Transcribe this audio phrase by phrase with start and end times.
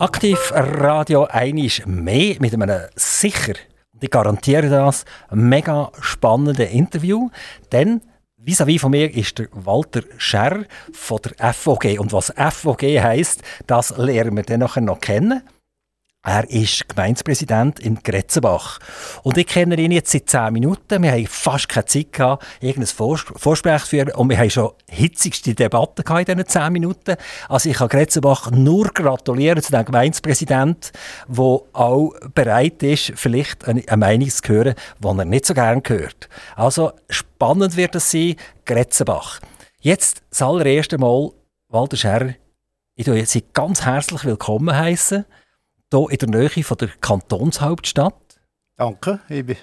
[0.00, 3.52] Aktiv Radio einisch mehr mit einem sicher,
[3.92, 7.28] und ich garantiere das, mega spannenden Interview.
[7.70, 8.00] Denn
[8.38, 11.98] vis-à-vis -vis von mir ist der Walter Scherr von der FOG.
[11.98, 15.42] Und was FOG heisst, das lernen wir dann nachher noch kennen.
[16.22, 18.78] Er ist Gemeindepräsident in Gretzenbach.
[19.22, 21.02] Und ich kenne ihn jetzt seit 10 Minuten.
[21.02, 24.12] Wir haben fast keine Zeit gehabt, irgendein Vorsprech zu führen.
[24.12, 27.16] Und wir haben schon hitzigste Debatten in diesen 10 Minuten.
[27.48, 30.92] Also ich kann Gretzenbach nur gratulieren zu dem Gemeindepräsident,
[31.26, 36.28] der auch bereit ist, vielleicht eine, Meinung zu hören, die er nicht so gerne hört.
[36.54, 39.40] Also spannend wird es sein, Gretzenbach.
[39.80, 41.30] Jetzt das allererste Mal,
[41.68, 42.34] Walter Scherr,
[42.94, 45.24] ich heiße Sie ganz herzlich willkommen heißen
[45.90, 48.14] hier in der Nähe von der Kantonshauptstadt.
[48.76, 49.56] Danke, ich bin,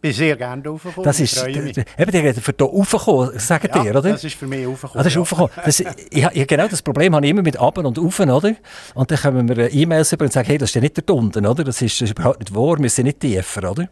[0.00, 1.04] bin sehr gerne raufgekommen.
[1.04, 4.02] Das ist, eben, die reden für hier raufgekommen, sagen ja, dir, oder?
[4.12, 5.00] das ist für mich raufgekommen.
[5.00, 5.50] Ah, das ist raufgekommen.
[5.64, 8.54] Das, ich, ich, genau das Problem habe ich immer mit Aben und Ufen, oder?
[8.94, 11.44] Und dann kommen wir E-Mails über und sagen, hey, das ist ja nicht der Tunden,
[11.44, 11.64] oder?
[11.64, 13.88] Das ist, das ist überhaupt nicht wahr, wir sind nicht tiefer, oder?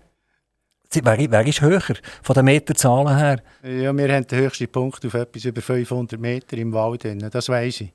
[0.93, 1.83] Wer, wer ist höher
[2.23, 3.43] von den Meterzahlen her?
[3.65, 7.05] Ja, wir haben den höchsten Punkt auf etwas über 500 Meter im Wald.
[7.33, 7.93] Das weiß ich.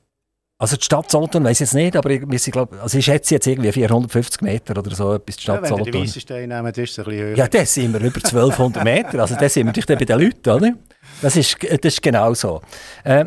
[0.62, 3.36] Also die Stadt Solothurn weiß ich jetzt nicht, aber ich, ich, glaub, also ich schätze
[3.36, 5.94] jetzt irgendwie 450 Meter oder so etwas die Stadt ja, wenn Solothurn.
[5.94, 7.38] Wenn wir Weissenstein nehmen, ist es ein bisschen höher.
[7.38, 10.50] Ja, das sind wir über 1200 Meter, also das sind wir natürlich bei den Leuten,
[10.50, 10.74] oder?
[11.22, 12.62] Das ist, das ist genau so.
[13.06, 13.26] Äh,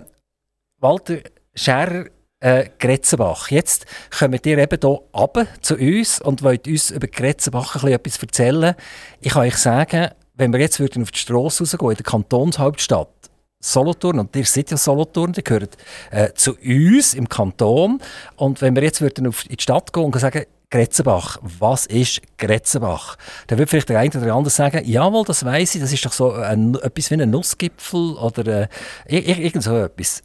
[0.79, 1.19] Walter
[1.55, 2.05] Scherer,
[2.41, 3.51] äh, Gretzenbach.
[3.51, 3.87] Jetzt
[4.19, 8.23] kommen ihr eben hier runter zu uns und wollt uns über Gretzenbach ein bisschen etwas
[8.23, 8.75] erzählen.
[9.21, 13.09] Ich kann euch sagen, wenn wir jetzt würden auf die Straße rausgehen, in der Kantonshauptstadt,
[13.65, 15.77] Solothurn, und ihr seid ja Solothurn, die gehört
[16.11, 18.01] äh, zu uns im Kanton.
[18.37, 22.23] Und wenn wir jetzt würden auf in die Stadt gehen und sagen, Gretzenbach, was ist
[22.39, 23.17] Gretzenbach?
[23.47, 26.13] Dann würde vielleicht der eine oder andere sagen, jawohl, das weiß ich, das ist doch
[26.13, 28.69] so ein, etwas wie ein Nussgipfel oder
[29.05, 30.23] äh, irgend so etwas.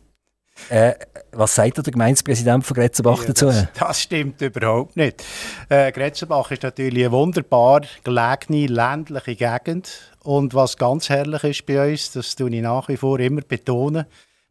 [0.70, 0.94] Äh,
[1.34, 3.46] was sagt der Gemeindepräsident von Gretzenbach ja, dazu?
[3.48, 5.24] Das, das, stimmt überhaupt nicht.
[5.70, 9.90] Äh, Gretzenbach ist natürlich eine wunderbar gelegene ländliche Gegend
[10.28, 14.06] und was ganz herrlich ist bei uns, das tue ich nach wie vor immer betonen,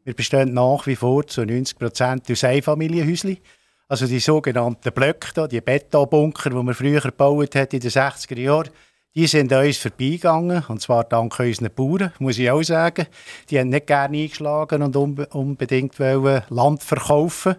[0.04, 3.36] wir bestehen nach wie vor zu 90 Prozent aus Einfamilienhäuschen.
[3.86, 8.40] Also die sogenannten Blöcke, da, die Betonbunker, die man früher gebaut hat in den 60er
[8.40, 8.70] Jahren,
[9.14, 13.06] die sind uns vorbeigegangen, und zwar dank unseren Bauern, muss ich auch sagen.
[13.50, 17.56] Die haben nicht gerne eingeschlagen und unbedingt Land verkaufen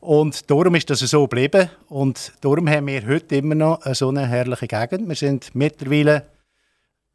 [0.00, 1.68] und darum ist das so geblieben.
[1.88, 5.08] Und darum haben wir heute immer noch so eine herrliche Gegend.
[5.08, 6.22] Wir sind mittlerweile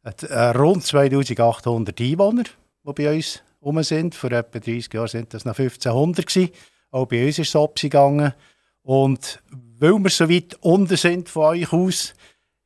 [0.02, 2.44] äh, rund 2800 Einwohner,
[2.86, 4.14] die bei uns herum sind.
[4.14, 6.50] Vor etwa 30 Jahren sind das noch 1500 gewesen.
[6.90, 8.34] Auch bei uns ist es abgegangen.
[8.82, 9.42] Und
[9.78, 12.14] weil wir so weit unten sind von euch aus,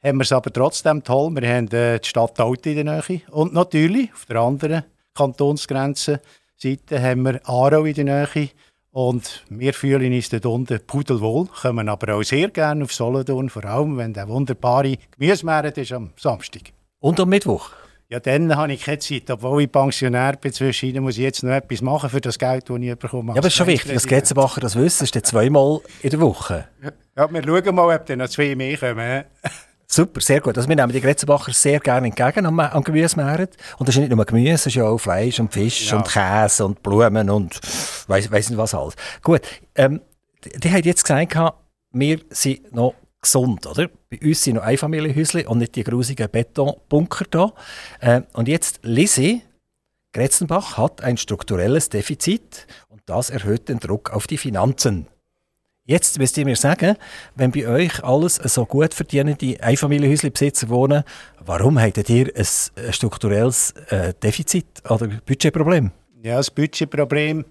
[0.03, 1.35] haben wir es aber trotzdem toll.
[1.35, 3.23] Wir haben äh, die Stadt Alti in der Nähe.
[3.31, 6.21] Und natürlich auf der anderen Kantonsgrenze
[6.57, 8.51] Seite haben wir Aarau in der Nähe.
[8.93, 13.67] Und wir fühlen uns dort unten pudelwohl, kommen aber auch sehr gerne auf Solothurn, vor
[13.67, 16.76] allem wenn der wunderbare Gemüsemarkt ist am Samstag.
[17.01, 17.71] Und am Mittwoch?
[18.09, 19.29] Ja, dann habe ich keine Zeit.
[19.31, 22.79] Obwohl ich Pensionär bin, zwischen muss ich jetzt noch etwas machen für das Geld, das
[22.79, 23.33] ich bekomme.
[23.33, 25.07] Ja, aber es ist schon wichtig, dass Getzenbacher das wissen.
[25.07, 26.69] Das ist zweimal in der Woche.
[27.17, 29.25] Ja, wir schauen mal, ob dann noch zwei mehr kommen.
[29.89, 30.57] Super, sehr gut.
[30.57, 33.57] Also wir nehmen die Gretzenbacher sehr gerne entgegen am, am Gemüsemarkt.
[33.79, 35.97] Und das ist nicht nur Gemüse, es ist ja auch Fleisch und Fisch ja.
[35.97, 37.61] und Käse und Blumen und
[38.09, 38.95] weiss, weiss nicht was alles.
[39.23, 39.43] Gut,
[39.77, 40.01] ähm,
[40.45, 41.55] die, die haben jetzt gesagt,
[41.93, 42.95] wir sind noch
[43.27, 43.89] gesund, oder?
[44.11, 47.53] Bei uns sind noch Einfamilienhäuschen und nicht die grusigen Betonbunker da.
[48.01, 49.43] Äh, und jetzt lese
[50.13, 55.09] Gretzenbach hat ein strukturelles Defizit und das erhöht den Druck auf die Finanzen.
[55.85, 56.97] Jetzt müsst ihr mir sagen,
[57.35, 61.05] wenn bei euch alles so gut verdienende Einfamilienhäuslebesitzer wohnen,
[61.45, 65.93] warum habt ihr ein strukturelles äh, Defizit oder Budgetproblem?
[66.23, 67.45] Ja, das Budgetproblem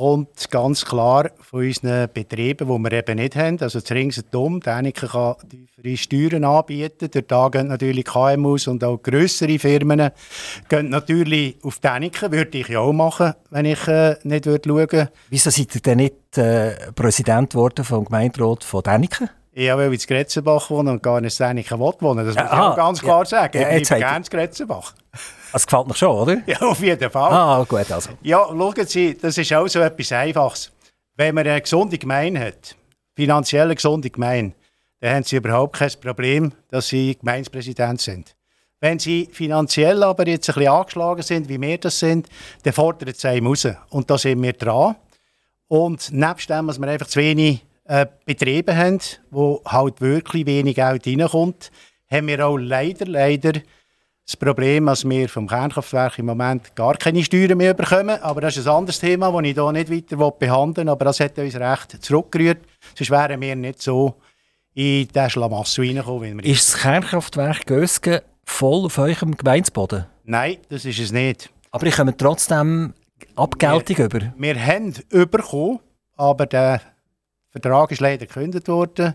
[0.00, 3.58] kommt ganz klar von unseren Betrieben, die wir eben nicht haben.
[3.60, 7.10] Also das Ringsendum, Däniken kann tiefere Steuern anbieten.
[7.10, 10.10] Durch da gehen natürlich KMUs und auch grössere Firmen
[10.70, 12.32] gehen natürlich auf Däniken.
[12.32, 15.98] Würde ich ja auch machen, wenn ich äh, nicht würde schauen Wieso seid ihr denn
[15.98, 19.28] nicht äh, Präsident geworden vom Gemeinderat von Däniken?
[19.52, 22.24] Ja, weil ich in Gretzenbach wohne und gar nicht in Däniken wohnen.
[22.24, 23.58] Das muss ich auch ganz klar ja, sagen.
[23.58, 24.94] Ich ja, bleibe gerne in Gretzenbach.
[25.52, 26.42] Das gefällt mir schon, oder?
[26.46, 27.32] Ja, auf jeden Fall.
[27.32, 28.10] Ah, gut, also.
[28.22, 30.72] Ja, schauen Sie, das ist auch so etwas Einfaches.
[31.16, 32.76] Wenn man eine gesunde Gemeinde hat,
[33.14, 34.54] finanziell gesunde Gemeinde,
[35.00, 38.36] dann haben Sie überhaupt kein Problem, dass Sie Gemeindepräsident sind.
[38.80, 42.28] Wenn Sie finanziell aber jetzt ein bisschen angeschlagen sind, wie wir das sind,
[42.62, 43.68] dann fordert es einem raus.
[43.90, 44.96] Und da sind wir dran.
[45.68, 49.00] Und nebst dem, dass wir einfach zu wenig äh, Betriebe haben,
[49.30, 51.70] wo halt wirklich wenig Geld reinkommt,
[52.10, 53.60] haben wir auch leider, leider
[54.26, 58.20] das Problem, dass wir vom Kernkraftwerk im Moment gar keine Steuern mehr bekommen.
[58.22, 60.92] Aber das ist ein anderes Thema, das ich hier nicht weiter behandeln will.
[60.92, 62.58] Aber das hat uns recht zurückgerührt.
[62.94, 64.14] Sonst wären wir nicht so
[64.74, 66.38] in den Schlamassel reingekommen.
[66.40, 70.06] Ist das Kernkraftwerk Gösgen voll auf eurem Gemeinsboden?
[70.24, 71.50] Nein, das ist es nicht.
[71.72, 72.94] Aber ich komme trotzdem
[73.36, 74.32] Abgeltung wir, über?
[74.36, 75.80] Wir haben bekommen,
[76.16, 76.80] aber der
[77.50, 79.14] Vertrag ist leider gekündigt worden.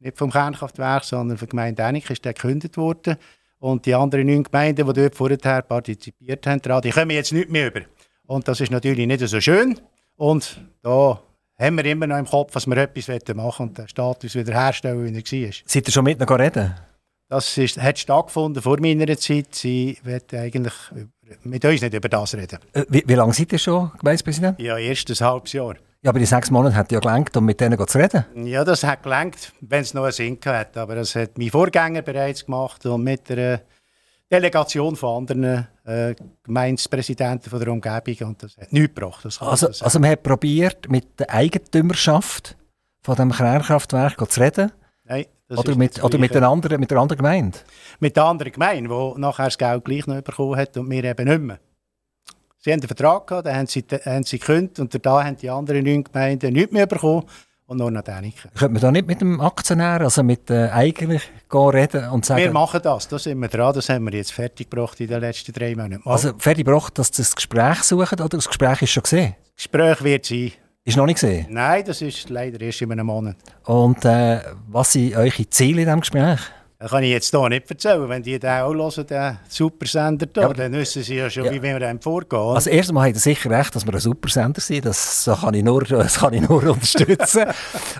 [0.00, 3.16] Nicht vom Kernkraftwerk, sondern von der Gemeinde Enik ist der gekündigt worden.
[3.60, 7.68] Und die anderen neun Gemeinden, die dort vorher partizipiert haben, die kommen jetzt nicht mehr
[7.68, 7.82] über.
[8.26, 9.78] Und das ist natürlich nicht so schön.
[10.16, 11.20] Und da
[11.58, 15.38] haben wir immer noch im Kopf, dass wir etwas machen und den Status wiederherstellen, wie
[15.38, 15.54] er war.
[15.66, 16.74] Seid ihr schon mit noch reden?
[17.28, 19.54] Das ist, hat stattgefunden vor meiner Zeit.
[19.54, 20.72] Sie wird eigentlich
[21.44, 22.58] mit uns nicht über das reden.
[22.72, 24.58] Äh, wie, wie lange seid ihr schon Gemeindepräsident?
[24.58, 25.76] Ja, erst ein halbes Jahr.
[26.02, 28.24] Ja, aber die sechs Monate hat ja gelangt, um mit denen zu reden.
[28.46, 30.76] Ja, das hat gelangt, wenn es noch einen Sinn hat.
[30.78, 33.60] Aber das hat mein Vorgänger bereits gemacht und mit der
[34.32, 36.14] Delegation von anderen äh,
[36.44, 39.26] Gemeindepräsidenten von der Umgebung und das hat nichts gebracht.
[39.40, 42.56] also, also man hat probiert, mit der Eigentümerschaft
[43.02, 44.72] von dem Kernkraftwerk zu reden?
[45.04, 45.26] Nein.
[45.50, 47.58] Oder, mit, oder mit, einer anderen, mit einer anderen Gemeinde?
[47.98, 51.28] Mit der anderen Gemeinde, die nachher das Geld gleich noch bekommen hat und wir eben
[51.28, 51.58] nicht mehr.
[52.62, 55.48] Sie haben einen Vertrag gehabt, den haben sie, haben sie gekündigt und da haben die
[55.48, 57.24] anderen neun Gemeinden nichts mehr bekommen
[57.64, 58.50] und nur noch Däniken.
[58.54, 62.42] Könnte man da nicht mit dem Aktionär, also mit äh, eigentlich reden und sagen...
[62.42, 65.20] Wir machen das, da sind wir dran, das haben wir jetzt fertig gebracht in den
[65.20, 66.02] letzten drei Monaten.
[66.04, 69.36] Also fertig gebracht, dass Sie das Gespräch suchen oder das Gespräch ist schon gesehen?
[69.56, 70.52] Das Gespräch wird sein.
[70.84, 71.46] Ist noch nicht gesehen?
[71.48, 73.36] Nein, das ist leider erst in einem Monat.
[73.64, 76.40] Und äh, was sind eure Ziele in diesem Gespräch?
[76.80, 78.08] Das kann ich jetzt hier nicht erzählen.
[78.08, 81.52] Wenn die den auch hören, den Supersender da, ja, dann wissen sie ja schon, ja.
[81.52, 82.40] wie wir dem vorgehen.
[82.40, 84.86] Also erstens mal haben sie sicher recht, dass wir ein Supersender sind.
[84.86, 87.44] Das, das, kann, ich nur, das kann ich nur unterstützen.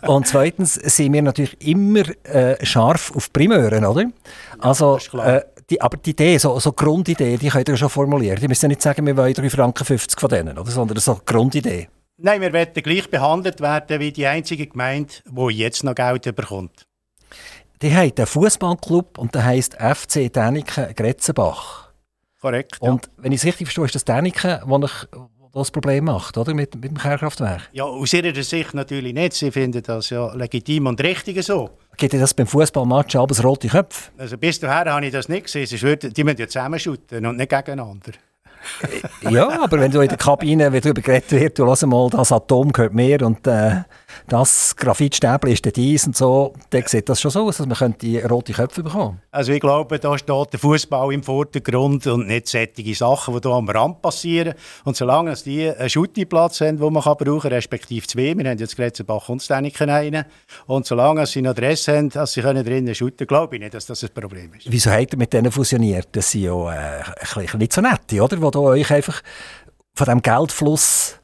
[0.06, 4.10] Und zweitens sind wir natürlich immer äh, scharf auf Primeuren, oder?
[4.60, 8.40] Also, äh, die, aber die Idee, so, so Grundidee, die könnt ihr schon formulieren.
[8.40, 10.70] Die müssen nicht sagen, wir wollen 3 Franken 50 von denen, oder?
[10.70, 11.88] sondern so Grundidee.
[12.16, 16.86] Nein, wir werden gleich behandelt werden wie die einzige Gemeinde, die jetzt noch Geld bekommt.
[17.82, 21.90] Die haben einen Fußballclub und der heisst FC Däniken Gretzenbach.
[22.40, 22.76] Korrekt.
[22.80, 23.12] Und ja.
[23.18, 25.08] wenn ich es richtig verstehe, ist das Däniken, wo ich
[25.52, 26.52] das Problem macht, oder?
[26.52, 27.70] Mit, mit dem Kernkraftwerk?
[27.72, 29.32] Ja, aus ihrer Sicht natürlich nicht.
[29.32, 31.70] Sie finden das ja legitim und richtig so.
[31.96, 34.10] Geht das beim Fußballmatch abends rote Köpfe?
[34.18, 35.98] Also bis dahin habe ich das nicht gesehen.
[36.02, 38.12] Die müssen ja zusammenschütten und nicht gegeneinander.
[39.30, 42.30] ja, aber wenn du in der Kabine, wenn darüber geredet wird, du lass mal, das
[42.30, 43.82] Atom gehört mir und äh,
[44.28, 48.18] das Graphitstäbchen ist dies und so, dann sieht das schon so aus, dass man die
[48.18, 52.94] rote Köpfe bekommen Also ich glaube, da steht der Fußball im Vordergrund und nicht solche
[52.94, 54.54] Sachen, die hier am Rand passieren.
[54.84, 58.58] Und solange die einen Schuttiplatz haben, den man kann brauchen kann, respektive zwei, wir haben
[58.58, 60.24] jetzt Gretzenbach und Steniken einen,
[60.66, 63.86] und solange sie noch Adresse haben, dass sie können drinnen shooten glaube ich nicht, dass
[63.86, 64.70] das ein Problem ist.
[64.70, 66.08] Wieso habt ihr mit denen fusioniert?
[66.12, 67.02] Das sind ja äh,
[67.36, 68.36] ein nicht so nette, oder?
[68.36, 69.22] Die euch einfach
[69.94, 71.19] von diesem Geldfluss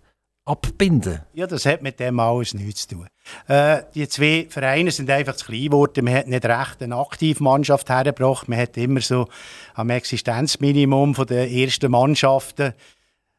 [0.46, 1.20] abbinden?
[1.34, 3.08] Ja, das hat mit dem alles nichts zu tun.
[3.48, 6.04] Äh, die zwei Vereine sind einfach zu klein geworden.
[6.04, 8.48] Man hat nicht recht eine Aktivmannschaft hergebracht.
[8.48, 9.28] Man hat immer so
[9.75, 12.72] am Existenzminimum von der ersten Mannschaften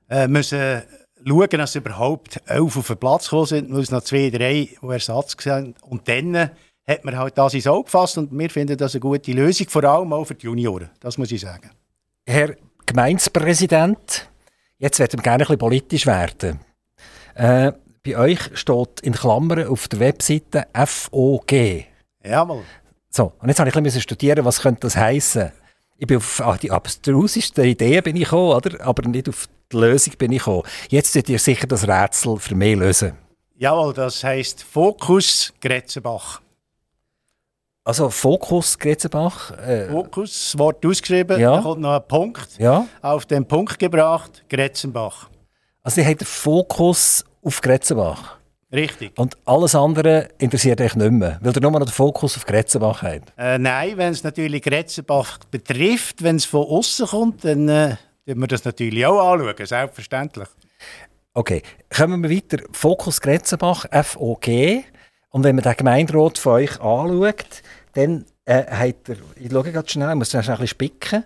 [0.10, 0.84] äh, müssen
[1.26, 3.72] schauen, dass überhaupt elf auf den Platz gekommen sind.
[3.72, 5.76] Es noch zwei, drei, die Ersatz waren.
[5.82, 6.52] Und dann
[6.88, 9.84] hat man halt das ins Auge gefasst und wir finden das eine gute Lösung, vor
[9.84, 10.90] allem auch für die Junioren.
[11.00, 11.70] Das muss ich sagen.
[12.26, 12.56] Herr
[12.86, 14.30] Gemeindepräsident,
[14.78, 16.60] jetzt werden wir gerne ein bisschen politisch werden.
[17.38, 17.74] Äh,
[18.04, 21.86] bei euch steht in Klammern auf der Webseite FOG.
[22.24, 22.64] Jawohl.
[23.10, 25.52] So, und jetzt habe ich ein bisschen studieren, was könnte das heißen.
[25.98, 28.84] Ich bin auf ah, die abstrusesten Ideen bin ich gekommen, oder?
[28.84, 30.64] aber nicht auf die Lösung bin ich gekommen.
[30.90, 33.14] Jetzt werdet ihr sicher das Rätsel für mich lösen.
[33.56, 36.42] Jawohl, das heisst Fokus Gretzenbach.
[37.84, 39.52] Also Fokus Gretzenbach.
[39.60, 41.58] Äh, Fokus, Wort ausgeschrieben, ja.
[41.58, 42.58] da kommt noch ein Punkt.
[42.58, 42.88] Ja.
[43.02, 45.30] Auf den Punkt gebracht, Gretzenbach.
[45.88, 48.38] Also ihr habt den Fokus auf Gretzenbach.
[48.72, 49.18] Richtig.
[49.18, 53.02] Und alles andere interessiert euch nicht mehr, weil ihr nur noch den Fokus auf Gretzenbach
[53.02, 53.32] habt?
[53.38, 58.48] Äh, nein, wenn es natürlich Gretzenbach betrifft, wenn es von außen kommt, dann äh, wir
[58.48, 60.50] das natürlich auch anschauen, selbstverständlich.
[61.34, 61.62] Okay,
[61.96, 62.64] kommen wir weiter.
[62.72, 64.48] Fokus Gretzenbach, FOG.
[65.30, 67.62] Und wenn man den Gemeinderat von euch anschaut,
[67.94, 71.24] dann äh, hat er, ich schaue gerade schnell, ich muss schnell ein bisschen spicken,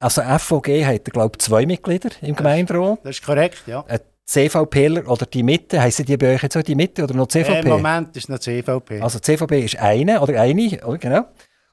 [0.00, 3.00] also FOG hat, glaube ich, zwei Mitglieder im Gemeinderat.
[3.02, 3.84] Das ist korrekt, ja.
[3.88, 7.28] Ein CVPler oder die Mitte, heissen die bei euch jetzt auch die Mitte oder noch
[7.28, 7.60] CVP?
[7.60, 9.00] Im Moment ist noch CVP.
[9.00, 11.24] Also CVP ist eine oder eine, oder genau.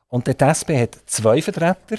[0.08, 1.98] Und der SP hat zwei Vertreter.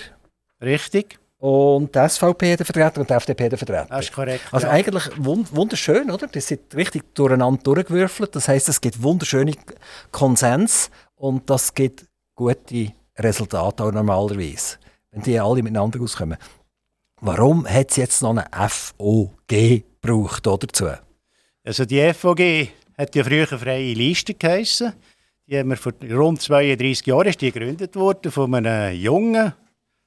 [0.62, 1.18] Richtig.
[1.38, 3.86] Und die SVP hat einen Vertreter und die FDP hat einen Vertreter.
[3.90, 4.44] Das ist korrekt.
[4.50, 4.72] Also ja.
[4.72, 6.26] eigentlich wunderschön, oder?
[6.26, 8.34] Das sind richtig durcheinander durchgewürfelt.
[8.34, 9.52] Das heisst, es gibt wunderschöne
[10.10, 14.78] Konsens und das gibt gute Resultate auch normalerweise
[15.16, 16.36] wenn die alle miteinander auskommen.
[17.22, 20.88] Warum hat es jetzt noch eine FOG gebraucht dazu?
[21.64, 22.68] Also die FOG
[22.98, 24.92] hat ja früher freie Liste geheissen.
[25.46, 29.54] Die haben wir vor rund 32 Jahren ist die gegründet worden von einem Jungen,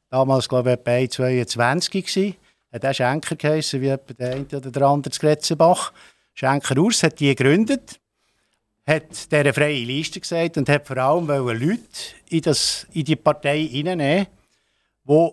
[0.09, 2.35] damals glaube ich bei 22 gewesen.
[2.71, 5.91] Hat auch Schenker geheissen, wie etwa der eine oder der andere zu Gretzenbach.
[6.35, 7.99] Schenker Urs hat die gegründet,
[8.85, 11.79] hat dieser freie Liste gesagt und hat vor allem Leute
[12.29, 14.27] in, das, in die Partei hineinnehmen,
[15.05, 15.29] die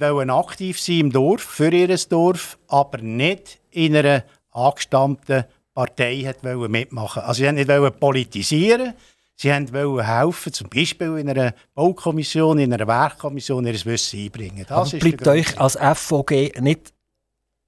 [0.00, 5.44] wollten aktiv sein im Dorf, für ihr Dorf, aber nicht in einer angestammten
[5.74, 8.94] Partei hat mitmachen Also sie wollten nicht politisieren,
[9.36, 14.66] Sie wollten helfen, zum Beispiel in einer Baukommission, in einer Werkkommission ihr Wissen einbringen.
[14.68, 16.92] Das bleibt euch als FVG nicht,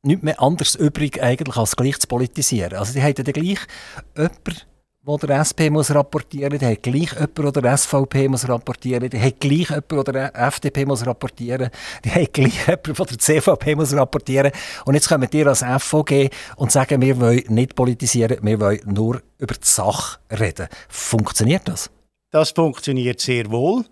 [0.03, 2.75] nicht mehr anders übrig, eigentlich, als gleich zu politisieren?
[2.75, 3.61] Also die hätten ja gleich
[4.15, 4.61] jemanden,
[5.05, 9.21] wo der SP muss rapportieren, der hat gleich jemand, der der SVP muss rapportieren, der
[9.21, 11.71] hat gleich jemand, der der FDP muss rapportieren,
[12.05, 14.53] der hat gleich jemand, der der CVP muss rapportieren.
[14.85, 19.23] Und jetzt kommen wir als FVG und sagen, wir wollen nicht politisieren, wir wollen nur
[19.39, 20.69] über die Sache reden.
[20.89, 21.91] Funktioniert das?
[22.31, 23.85] Das funktioniert sehr wohl.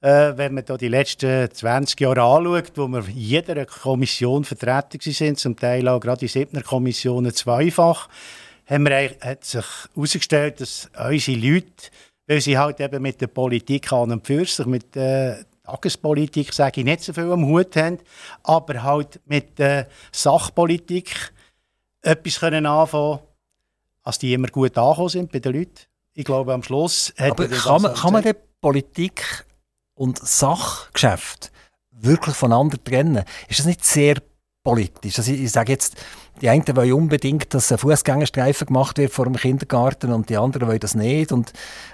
[0.00, 5.00] Äh, wenn man da die letzten 20 Jahre anschaut, wo wir in jeder Kommission vertreten
[5.00, 8.08] sind, zum Teil auch gerade in siebter Kommissionen zweifach,
[8.66, 11.90] haben wir, hat sich herausgestellt, dass unsere Leute,
[12.26, 16.80] weil sie halt eben mit der Politik an und für sich, mit der Tagespolitik, sage
[16.80, 17.98] ich, nicht so viel am Hut haben,
[18.42, 21.32] aber halt mit der Sachpolitik
[22.02, 23.20] etwas können anfangen
[24.06, 25.80] als die immer gut angekommen sind bei den Leuten.
[26.14, 29.44] Ich glaube, am Schluss hat Aber kann man, kann man die Politik
[29.94, 31.50] und Sachgeschäft
[31.90, 33.24] wirklich voneinander trennen?
[33.48, 34.22] Ist das nicht sehr
[34.66, 35.18] politisch.
[35.18, 35.96] Also ich, ich sage jetzt,
[36.40, 40.66] die einen wollen unbedingt, dass ein Fußgängerstreifen gemacht wird vor dem Kindergarten und die anderen
[40.66, 41.30] wollen das nicht.
[41.30, 41.52] Und,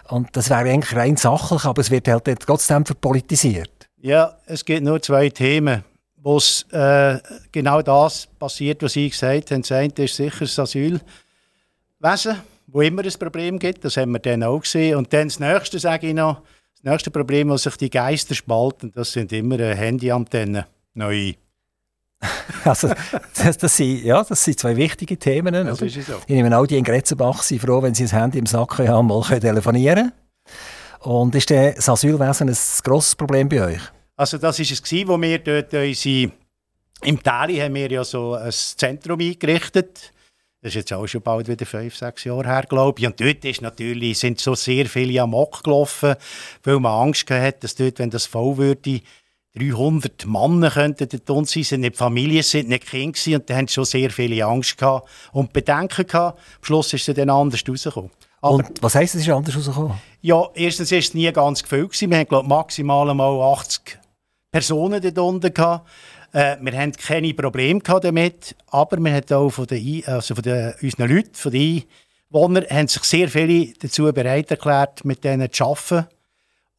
[0.09, 3.71] und das wäre eigentlich rein sachlich, aber es wird halt trotzdem verpolitisiert.
[3.99, 5.85] Ja, es gibt nur zwei Themen,
[6.17, 6.39] wo
[6.73, 7.19] äh,
[7.53, 9.61] genau das passiert, was Sie gesagt haben.
[9.61, 11.03] Das eine ist sicher das Asylwesen,
[12.69, 13.85] wo immer ein Problem gibt.
[13.85, 14.97] Das haben wir dann auch gesehen.
[14.97, 16.41] Und dann das Nächste, sage ich noch,
[16.83, 20.65] das nächste Problem, wo sich die Geister spalten, das sind immer Handyantennen,
[20.95, 21.35] neue.
[22.65, 22.89] also,
[23.37, 25.53] das, das, sind, ja, das sind zwei wichtige Themen.
[25.53, 26.15] Das ist so.
[26.27, 29.09] Ich nehme auch die in Gretzenbach sind froh, wenn sie das Handy im Sack haben,
[29.09, 30.13] mal telefonieren
[31.01, 33.81] Und ist das Asylwesen ein grosses Problem bei euch?
[34.17, 36.33] Also das war es, wo wir dort unsere,
[37.03, 40.13] im Tali haben wir ja so ein Zentrum eingerichtet.
[40.61, 43.07] Das ist jetzt auch schon bald wieder fünf, sechs Jahre her, glaube ich.
[43.07, 46.15] Und dort ist natürlich, sind so sehr viele Amok gelaufen,
[46.63, 49.01] weil man Angst hatte, dass dort, wenn das voll würde,
[49.59, 53.69] 300 Männer könnten dort sein, sind nicht Familien, sind nicht Kinder gewesen, und da haben
[53.69, 56.39] schon sehr viele Angst gehabt und Bedenken gehabt.
[56.39, 58.11] Am Schluss ist es dann anders rausgekommen.
[58.41, 59.99] Aber, und was heisst, es ist anders rausgekommen?
[60.23, 62.01] Ja, erstens war es nie ganz gefüllt.
[62.01, 63.99] Wir hatten, glaube maximal mal 80
[64.51, 65.89] Personen dort unten gehabt.
[66.33, 70.73] Äh, wir hatten keine Probleme damit, aber wir haben auch von den, also von den,
[70.81, 71.85] unseren Leuten, von den
[72.33, 76.07] Einwohnern, haben sich sehr viele dazu bereit erklärt, mit denen zu arbeiten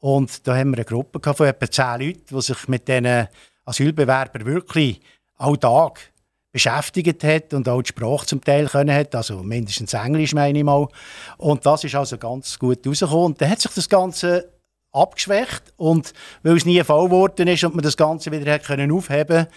[0.03, 3.29] und da haben wir eine Gruppe von etwa zehn Leuten, die sich mit diesen
[3.63, 4.99] Asylbewerbern wirklich
[5.37, 6.11] all Tag
[6.51, 10.65] beschäftigt hat und auch die Sprache zum Teil können hat, also mindestens Englisch meine ich
[10.65, 10.89] mal.
[11.37, 13.27] Und das ist also ganz gut rausgekommen.
[13.27, 14.51] Und dann hat sich das Ganze
[14.91, 16.11] abgeschwächt und
[16.43, 19.47] weil es nie voll geworden ist und man das Ganze wieder hat können aufheben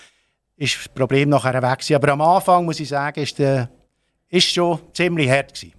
[0.55, 1.97] ist das Problem nachher weg gewesen.
[1.97, 3.41] Aber am Anfang, muss ich sagen, ist,
[4.29, 5.76] ist schon ziemlich hart gewesen.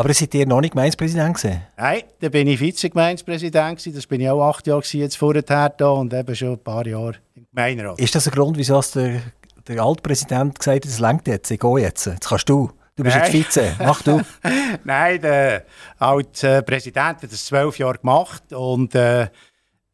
[0.00, 1.60] Aber seid ihr noch nicht Gemeindepräsident gewesen?
[1.76, 6.14] Nein, da bin ich Vize-Gemeindepräsident Das bin ich auch acht Jahre jetzt vorher da und
[6.14, 8.00] eben schon ein paar Jahre im Gemeinderat.
[8.00, 9.20] Ist das ein Grund, wieso der,
[9.68, 12.70] der Altpräsident gesagt hat, es längt jetzt, ich gehe jetzt, jetzt kannst du.
[12.96, 13.30] Du bist Nein.
[13.30, 14.22] jetzt Vize, mach du.
[14.84, 15.66] Nein, der
[15.98, 19.28] alte Präsident hat das zwölf Jahre gemacht und äh,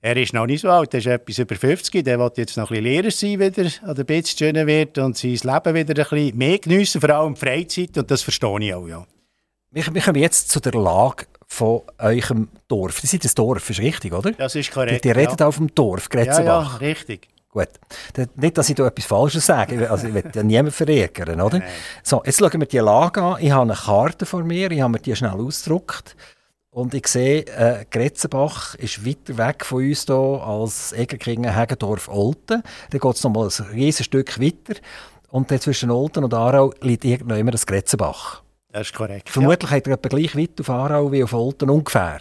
[0.01, 2.71] er ist noch nicht so alt, er ist etwas über 50, der will jetzt noch
[2.71, 6.09] ein bisschen Lehrer sein wieder, oder ein bisschen schöner wird und sein Leben wieder ein
[6.09, 9.05] bisschen mehr geniessen, vor allem Freizeit und das verstehe ich auch, ja.
[9.71, 13.01] Wir, wir kommen jetzt zu der Lage von eurem Dorf.
[13.01, 14.33] Das ist das Dorf, ist richtig, oder?
[14.33, 15.05] Das ist korrekt.
[15.05, 15.47] Die, die redet ja.
[15.47, 16.81] auf dem Dorf, Gretzenbach.
[16.81, 17.29] Ja, ja, richtig.
[17.51, 17.69] Gut.
[18.35, 19.91] Nicht, dass ich da etwas Falsches sage.
[19.91, 21.61] Also ich will ja niemanden verärgern, oder?
[21.61, 21.69] Nein.
[22.03, 23.37] So, jetzt schauen wir die Lage an.
[23.41, 26.17] Ich habe eine Karte vor mir, ich habe mir die schnell ausgedruckt.
[26.69, 32.63] Und ich sehe, äh, Gretzenbach ist weiter weg von uns hier als Egerkingen, Hegendorf, Olten.
[32.91, 34.79] Dann geht es noch mal ein riesiges Stück weiter.
[35.31, 38.43] Und zwischen Olten und Aarau liegt irgendwann immer das Gretzenbach.
[38.77, 39.31] Das ist korrekt.
[39.31, 39.77] Vermutlich ja.
[39.79, 42.19] hat er etwa gleich weit auf Aarau wie auf Olten, ungefähr.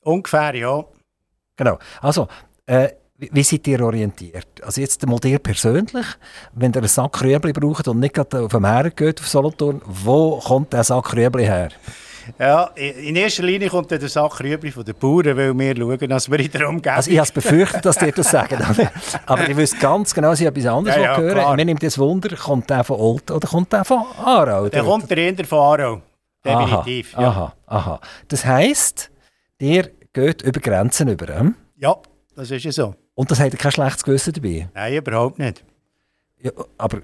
[0.00, 0.82] Ungefähr, ja.
[1.56, 1.78] Genau.
[2.00, 2.26] Also,
[2.64, 2.88] äh,
[3.18, 4.48] wie seid ihr orientiert?
[4.62, 6.06] Also jetzt mal dir persönlich,
[6.54, 9.82] wenn ihr einen Sack Rüebli braucht und nicht gerade auf dem Her geht, auf Solothurn,
[9.84, 11.68] wo kommt der Sack Rüebli her?
[12.38, 16.30] Ja, in erster Linie kommt der Sache Rüebli von den Bauern, weil wir schauen, dass
[16.30, 16.96] wir in der Umgebung...
[16.96, 18.58] Also ich habe es befürchtet, dass die das sagen.
[19.26, 21.56] Aber ich wüsste ganz genau, ich etwas anderes ja, ja, hören klar.
[21.56, 24.68] Mir nimmt das Wunder, kommt der von Olten oder kommt der von Aarau?
[24.68, 26.02] Der kommt der eher von Aarau.
[26.44, 27.28] Definitiv, aha, ja.
[27.28, 28.00] aha, aha.
[28.28, 29.10] Das heisst,
[29.58, 31.54] ihr geht über Grenzen über, hm?
[31.76, 31.96] Ja,
[32.34, 32.94] das ist ja so.
[33.14, 34.68] Und das hat kein schlechtes Gewissen dabei?
[34.72, 35.62] Nein, überhaupt nicht.
[36.40, 37.02] Ja, aber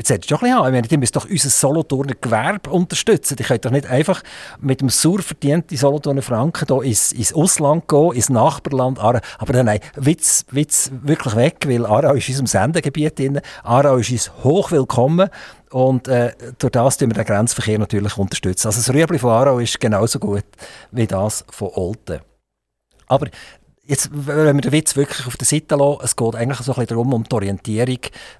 [0.00, 0.66] Jetzt hättest du doch ein bisschen haben.
[0.68, 3.36] Ich meine, die müssen doch unser Solothurner Gewerbe unterstützen.
[3.36, 4.22] Die können doch nicht einfach
[4.58, 9.20] mit dem sauer verdienten Solothurner Franken hier ins, ins Ausland gehen, ins Nachbarland Aarau.
[9.36, 13.42] Aber dann, nein, Witz, Witz wirklich weg, weil Aarau ist in unserem Sendegebiet drin.
[13.62, 15.28] Aarau ist uns hoch willkommen.
[15.70, 18.68] Und äh, durch das tun wir den Grenzverkehr natürlich unterstützen.
[18.68, 20.46] Also das Rüebli von Aarau ist genauso gut
[20.92, 22.20] wie das von Olten.
[23.06, 23.26] Aber
[23.90, 26.76] Jetzt, wenn wir den Witz wirklich auf der Seite lassen, es geht eigentlich so ein
[26.76, 27.98] bisschen darum, um die Orientierung,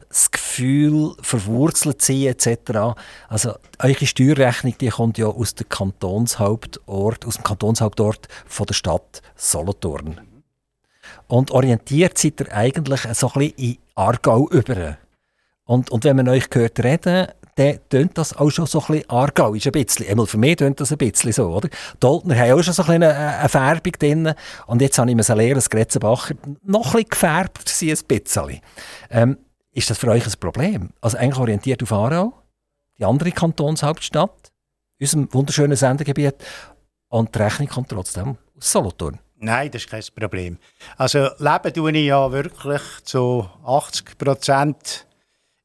[0.09, 2.97] das Gefühl, verwurzelt zu sein, etc.
[3.29, 9.23] Also, eure Steuerrechnung, die kommt ja aus dem Kantonshauptort, aus dem Kantonshauptort von der Stadt
[9.35, 10.21] Solothurn.
[11.27, 14.99] Und orientiert seid ihr eigentlich so ein bisschen in Aargau über.
[15.65, 17.27] Und, und wenn man euch hört reden,
[17.61, 20.09] dann tönt das auch schon so ein bisschen argauisch ein bisschen.
[20.09, 21.69] Einmal für mich tönt das ein bisschen so, oder?
[22.03, 24.35] Die Oltner haben auch schon so ein eine, eine Färbung drin.
[24.67, 28.61] Und jetzt habe ich mir lernen, dass Gretzenbacher noch ein bisschen gefärbt sind, ein bisschen.
[29.11, 29.39] Ähm,
[29.73, 30.91] ist das für euch ein Problem?
[31.01, 32.33] Also eigentlich orientiert auf Aarau,
[32.99, 34.53] die andere Kantonshauptstadt,
[34.99, 36.37] unserem wunderschönen Sendegebiet,
[37.09, 39.19] und die Rechnung kommt trotzdem aus Solothurn.
[39.37, 40.59] Nein, das ist kein Problem.
[40.97, 45.07] Also leben tue ich ja wirklich zu 80 Prozent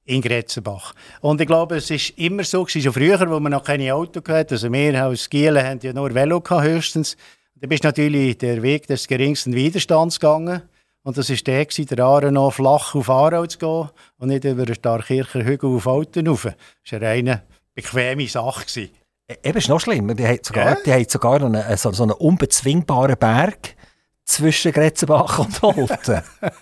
[0.06, 0.94] in Gretzenbach.
[1.22, 4.22] Und ich glaube, es ist immer so, es schon früher, wo man noch keine Auto
[4.28, 7.18] hatte, also wir als Gielen haben ja nur Velo gehabt, höchstens.
[7.56, 10.62] Da bist natürlich der Weg des geringsten Widerstands gegangen.
[11.04, 14.66] Und das war der, der Aare noch flach auf Aarau zu gehen und nicht über
[14.66, 16.44] den Starkircher Hügel auf Alten rauf.
[16.44, 17.44] Das war eine reine
[17.74, 18.66] bequeme Sache.
[18.66, 18.90] Gewesen.
[19.28, 20.16] E, eben, ist noch schlimmer.
[20.16, 20.78] Die haben sogar, ja.
[20.86, 23.76] die haben sogar einen, so, so einen unbezwingbaren Berg
[24.24, 26.22] zwischen Gretzenbach und Olten.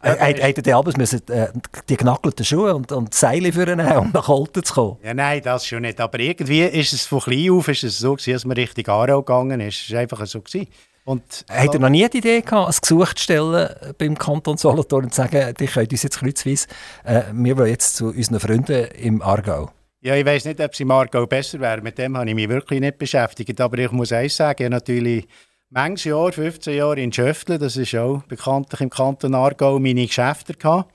[0.00, 1.48] Hätten die abends müssen, äh,
[1.88, 4.96] die genackelten Schuhe und, und Seile für ihn um nach Olten zu kommen?
[5.02, 6.00] Ja, nein, das schon nicht.
[6.00, 9.22] Aber irgendwie ist es von klein auf ist es so gewesen, dass man richtig Aarau
[9.22, 9.82] gegangen ist.
[9.86, 10.40] Es war einfach so.
[10.40, 10.68] Gewesen.
[11.04, 15.04] Und, Habt ihr noch nie die Idee gehabt, ein Gesuch zu stellen beim Kanton Solothurn
[15.04, 16.66] und zu sagen, die könnt uns jetzt kreuzweise,
[17.04, 19.70] äh, wir wollen jetzt zu unseren Freunden im Aargau?
[20.00, 21.80] Ja, ich weiß nicht, ob es im Aargau besser wäre.
[21.80, 23.60] Mit dem habe ich mich wirklich nicht beschäftigt.
[23.60, 25.26] Aber ich muss eins sagen, ich natürlich
[25.70, 30.54] manches Jahr, 15 Jahre in Schöftle, das ist auch bekanntlich im Kanton Aargau, meine Geschäfte
[30.54, 30.92] gehabt.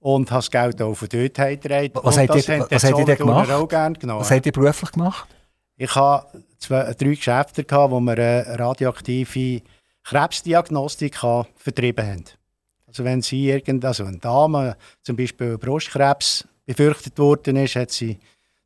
[0.00, 1.90] Und habe das Geld auch von dort heimgetragen.
[1.94, 3.50] Was, habt ihr, was habt ihr gemacht?
[3.50, 4.20] Auch gerne genommen.
[4.20, 5.26] Was habt ihr beruflich gemacht?
[5.76, 6.26] Ich habe
[6.58, 9.62] zwei, drei Geschäfte, gehabt, wo wir eine radioaktive
[10.02, 11.16] Krebsdiagnostik
[11.56, 12.24] vertrieben haben.
[12.86, 18.18] Also wenn sie irgend, also eine Dame zum Beispiel Brustkrebs befürchtet worden ist, hat sie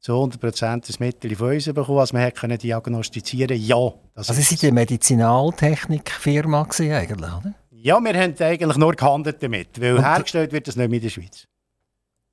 [0.09, 1.99] zu 100% das Mittel von uns bekommen.
[1.99, 3.93] Also man konnte diagnostizieren, ja.
[4.15, 7.55] Das also waren eine Medizinaltechnikfirma eigentlich, oder?
[7.71, 11.03] Ja, wir haben eigentlich nur gehandelt damit, weil Und hergestellt wird das nicht mehr in
[11.03, 11.45] der Schweiz.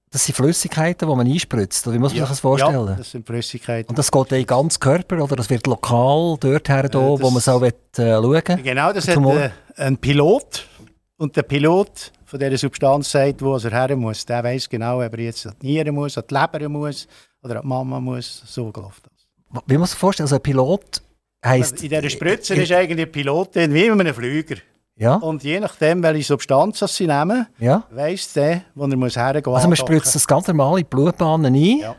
[0.09, 2.87] Das sind Flüssigkeiten, die man einspritzt, oder wie muss man ja, sich das vorstellen?
[2.87, 3.89] Ja, das sind Flüssigkeiten.
[3.89, 7.29] Und das geht in den ganzen Körper, oder das wird lokal dort her, äh, wo
[7.29, 10.65] man so will, äh, schauen Genau, das hat äh, einen Pilot.
[11.17, 14.25] Und der Pilot von dieser Substanz sagt, wo er her muss.
[14.25, 17.07] Der weiß genau, ob er jetzt an die Nieren muss, an die Leber muss,
[17.43, 19.63] oder die Mama muss, so läuft das.
[19.67, 21.01] Wie muss man sich vorstellen, also ein Pilot
[21.45, 21.83] heisst...
[21.83, 24.55] In dieser Spritze ist eigentlich ein Pilot wie in einem Flüger.
[24.97, 25.15] Ja.
[25.15, 27.83] Und je nachdem, welche Substanz sie nehmen, ja.
[27.91, 29.57] weiss der, wo er muss hergehen muss.
[29.57, 31.95] Also man spritzt das ganz normal in die Blutbahnen ein ja.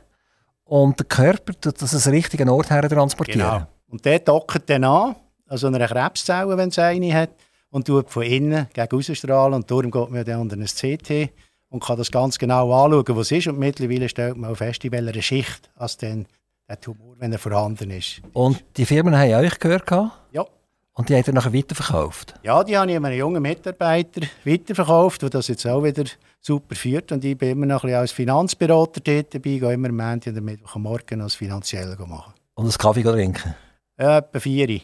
[0.65, 3.41] und der Körper tut das an den richtigen Ort her transportieren.
[3.41, 3.67] Genau.
[3.89, 5.15] Und der dockt dann an,
[5.47, 7.31] also eine Krebszelle, wenn es eine hat,
[7.77, 11.31] und tut von innen gegen ausstrahlen und darum geht man dann unter ein CT
[11.69, 13.49] und kann das ganz genau anschauen, was es ist.
[13.49, 16.27] Und mittlerweile stellt man auch fest, in welcher Schicht als dann
[16.67, 18.23] der Tumor, wenn er vorhanden ist.
[18.33, 19.91] Und die Firmen haben euch gehört?
[20.33, 20.47] Ja.
[20.95, 22.35] Und die hat er nachher weiterverkauft?
[22.43, 26.05] Ja, die habe ich einem jungen Mitarbeiter weiterverkauft, der das jetzt auch wieder
[26.41, 27.13] super führt.
[27.13, 30.33] Und ich bin immer noch ein bisschen als Finanzberater dort dabei, gehe immer am Montag
[30.33, 32.33] und am Mittwoch am Morgen als finanziell machen.
[32.55, 33.55] Und einen Kaffee trinken?
[33.99, 34.81] Ja, etwa vier.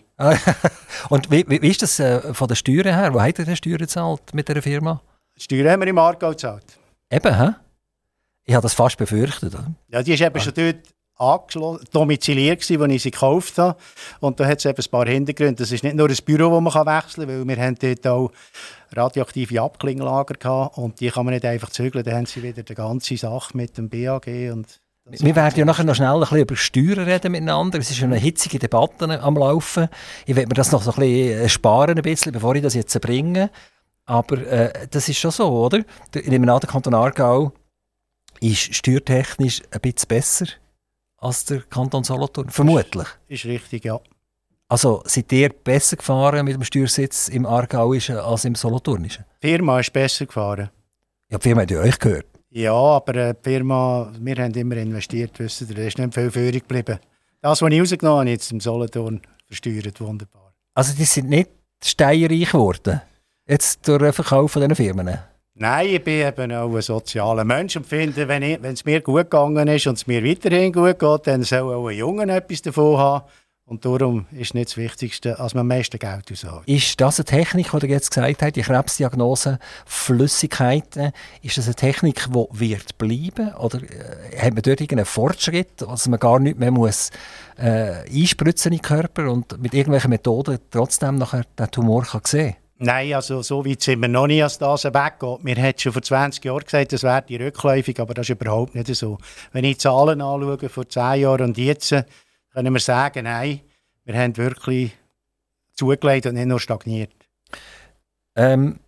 [1.11, 3.13] und wie, wie, wie, ist das äh, von den Steuern her?
[3.13, 5.03] Wo hat er die Steuern gezahlt mit dieser Firma?
[5.37, 6.79] Die Steuern haben wir im Aargau gezahlt.
[7.11, 7.51] Eben, hä?
[8.45, 9.55] Ich habe das fast befürchtet.
[9.55, 9.75] Oder?
[9.89, 10.41] Ja, die ist eben ah.
[10.41, 13.79] schon dort domiziliert gewesen, als ich sie gekauft habe.
[14.21, 15.57] Und da hat es eben ein paar Hintergründe.
[15.57, 18.33] Das ist nicht nur ein Büro, das man wechseln kann, weil wir haben dort auch
[18.93, 22.05] radioaktive Abklinglager gehabt und die kann man nicht einfach zügeln.
[22.05, 25.85] Dann haben sie wieder die ganze Sache mit dem BAG und wir werden ja nachher
[25.85, 27.79] noch schnell ein bisschen über Steuern reden miteinander.
[27.79, 29.89] Es ist eine hitzige Debatte am Laufen.
[30.27, 32.99] Ich werde mir das noch so ein bisschen sparen, ein bisschen, bevor ich das jetzt
[33.01, 33.51] bringe.
[34.05, 35.85] Aber äh, das ist schon so, oder?
[36.15, 37.53] In dem Kanton Aargau
[38.41, 40.47] ist steuertechnisch ein bisschen besser
[41.19, 42.51] als der Kanton Solothurn?
[42.51, 43.07] Vermutlich.
[43.29, 44.01] Ist richtig, ja.
[44.69, 49.25] Also seid ihr besser gefahren mit dem Steuersitz im Aargauischen als im Solothurnischen?
[49.43, 50.71] Die Firma ist besser gefahren.
[51.29, 52.27] Ja, die Firma hat ja euch gehört.
[52.55, 56.31] Ja, aber äh, die Firma, wir haben immer investiert, wisst ihr, da ist nicht viel
[56.31, 56.99] Führung geblieben.
[57.41, 60.53] Das, was ich rausgenommen habe, jetzt im Solothurn versteuert, wunderbar.
[60.75, 61.51] Also die sind nicht
[61.83, 63.01] steinreich geworden,
[63.49, 65.19] jetzt durch den Verkauf von diesen Firmen?
[65.55, 69.69] Nein, ich bin eben auch ein sozialer Mensch und finde, wenn, es mir gut gegangen
[69.69, 73.25] ist und es mir weiterhin gut geht, dann soll auch ein Junge etwas davon haben.
[73.73, 76.63] Und darum ist nicht das Wichtigste, als man am meisten Geld aushat.
[76.67, 81.77] Ist das eine Technik, die du jetzt gesagt hast, die Krebsdiagnose, Flüssigkeiten, ist das eine
[81.77, 83.55] Technik, die wird bleiben?
[83.55, 87.13] Oder äh, hat man dort irgendeinen Fortschritt, dass man gar nicht mehr muss,
[87.57, 92.57] äh, einspritzen in den Körper und mit irgendwelchen Methoden trotzdem nachher den Tumor kann sehen
[92.77, 95.39] Nein, also so weit sind wir noch nicht, als das weggeht.
[95.45, 98.75] Wir hätten schon vor 20 Jahren gesagt, das wäre die rückläufig, aber das ist überhaupt
[98.75, 99.17] nicht so.
[99.53, 101.95] Wenn ich Zahlen anschaue, vor 10 Jahren und jetzt,
[102.53, 103.61] können wir sagen, nein,
[104.05, 104.97] wir haben wirklich
[105.75, 107.15] zugelegt und nicht nur stagniert.
[108.35, 108.81] Ähm,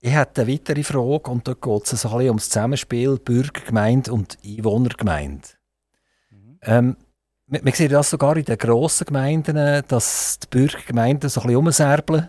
[0.00, 4.38] ich habe eine weitere Frage und da geht es ein um das Zusammenspiel Bürgergemeinde und
[4.44, 5.48] Einwohnergemeinde.
[6.30, 6.58] Mhm.
[6.62, 6.96] Ähm,
[7.46, 11.58] man, man sieht das sogar in den grossen Gemeinden, dass die Bürgergemeinden so ein bisschen
[11.58, 12.28] umserbeln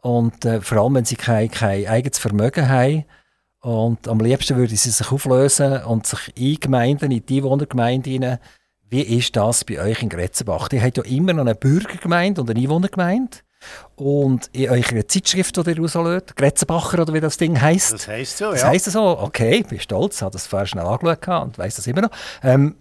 [0.00, 3.04] und äh, vor allem, wenn sie kein, kein eigenes Vermögen haben
[3.60, 8.38] und am liebsten würden sie sich auflösen und sich in Gemeinden, in die Einwohnergemeinden
[8.90, 10.68] wie ist das bei euch in Gretzenbach?
[10.72, 13.38] Ihr habt ja immer noch eine Bürgergemeinde und eine Einwohnergemeinde.
[13.94, 17.92] Und in eurer Zeitschrift, die ihr rauslöst, Gretzenbacher oder wie das Ding heisst.
[17.92, 18.52] Das heisst so, ja.
[18.52, 21.86] Das heisst so, okay, ich bin stolz, habe das vorher schnell angeschaut und weiss das
[21.86, 22.10] immer noch.
[22.42, 22.76] Ähm,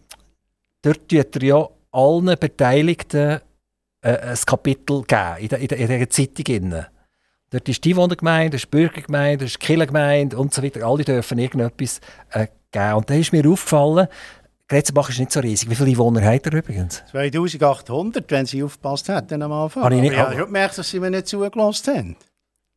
[0.82, 3.42] dort tut ihr ja allen Beteiligten
[4.02, 6.86] äh, ein Kapitel geben, in, der, in, der, in dieser Zeitung.
[7.52, 10.86] Dort ist die Einwohnergemeinde, das ist die Bürgergemeinde, das ist die Kirchengemeinde und so weiter.
[10.86, 12.00] Alle dürfen irgendetwas
[12.32, 12.94] äh, geben.
[12.94, 14.08] Und da ist mir aufgefallen,
[14.70, 15.68] Gretzenbach ist nicht so riesig.
[15.68, 17.04] Wie viele Einwohner hat er übrigens?
[17.10, 19.84] 2800, wenn sie aufgepasst hätten am Anfang.
[19.84, 22.16] Habe ich nicht, ich habe gemerkt, dass sie mir nicht zugelassen haben.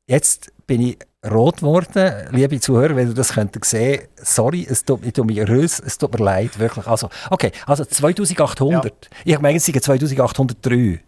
[0.08, 0.98] Jetzt bin ich
[1.30, 4.08] rot geworden, liebe Zuhörer, wenn ihr das könnt sehen.
[4.16, 6.86] Sorry, es tut, ich tut mir rös, es tut mir leid, wirklich.
[6.86, 8.84] Also, okay, also 2800.
[8.84, 8.90] Ja.
[9.24, 11.00] Ich habe gemeint, es sind 2803.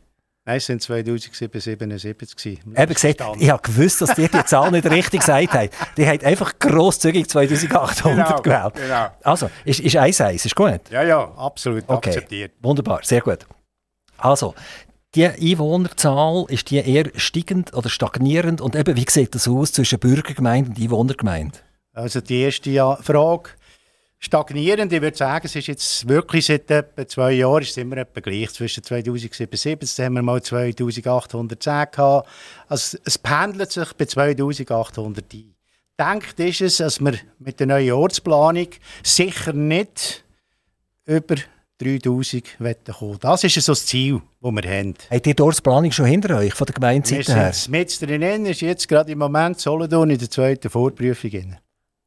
[0.46, 2.60] Nein, es waren 2077.
[2.76, 5.70] Eben gesagt, ich habe gewusst, dass die die Zahl nicht richtig gesagt haben.
[5.96, 8.74] Die haben einfach grosszügig 2800 genau, gewählt.
[8.74, 9.06] Genau.
[9.22, 10.80] Also, ist, ist 1-1, ist gut?
[10.90, 12.10] Ja, ja, absolut okay.
[12.10, 12.52] akzeptiert.
[12.60, 13.46] Wunderbar, sehr gut.
[14.18, 14.54] Also,
[15.14, 18.60] die Einwohnerzahl, ist die eher steigend oder stagnierend?
[18.60, 21.58] Und eben, wie sieht das aus zwischen Bürgergemeinde und Einwohnergemeinde?
[21.94, 23.50] Also die erste Frage
[24.18, 24.92] stagnierend.
[24.92, 28.20] Ich würde sagen, es ist jetzt wirklich seit etwa zwei Jahren ist es immer etwa
[28.20, 28.50] gleich.
[28.50, 32.28] Zwischen 2007 und 2017 haben wir mal 2810 gehabt.
[32.68, 35.54] Also es pendelt sich bei 2800 ein.
[35.98, 38.68] Denkt ist es, dass wir mit der neuen Ortsplanung
[39.02, 40.24] sicher nicht
[41.06, 41.36] über
[41.78, 43.18] 3000 kommen.
[43.20, 44.94] Das ist so das Ziel, das wir haben.
[45.10, 47.52] Habt ihr die Ortsplanung schon hinter euch, von der Gemeindeseite her?
[47.68, 51.56] Mit drin ist jetzt gerade im Moment Solothurn in der zweiten Vorprüfung.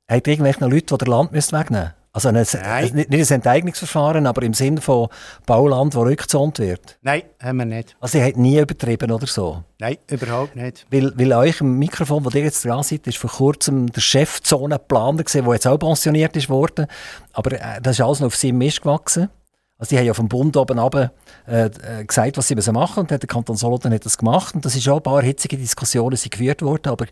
[0.10, 1.94] Habt ihr irgendwelche Leute, die der Land wegnehmen müssen?
[2.14, 5.10] Also ein, ein, nicht ein Enteignungsverfahren, aber im Sinne von
[5.46, 6.98] Bauland, das rückgezont wird?
[7.02, 7.96] Nein, haben wir nicht.
[8.00, 9.64] Also ihr habt nie übertrieben oder so?
[9.80, 10.88] Nein, überhaupt nicht.
[10.90, 15.26] Weil, weil euch im Mikrofon, wo ihr jetzt dran seid, ist vor kurzem der Chefzonenplaner
[15.26, 16.88] gesehen, der jetzt auch pensioniert ist worden.
[17.34, 19.30] Aber äh, das ist alles noch auf seinem Mist gewachsen.
[19.78, 21.12] Also die haben ja vom Bund oben runter,
[21.48, 24.66] äh, äh, gesagt, was sie machen müssen und der Kanton Solothurn hat das gemacht und
[24.66, 27.06] das ist auch ein paar hitzige Diskussionen sind geführt worden, aber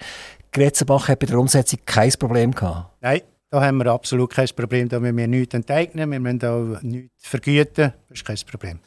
[0.51, 2.89] Gretzenbach hat bei der Umsetzung kein Problem gehabt.
[3.01, 4.89] Nein, da haben wir absolut kein Problem.
[4.89, 7.93] Da müssen wir nichts enteignen, wir müssen auch nichts vergüten.
[8.10, 8.80] Das ist kein Problem.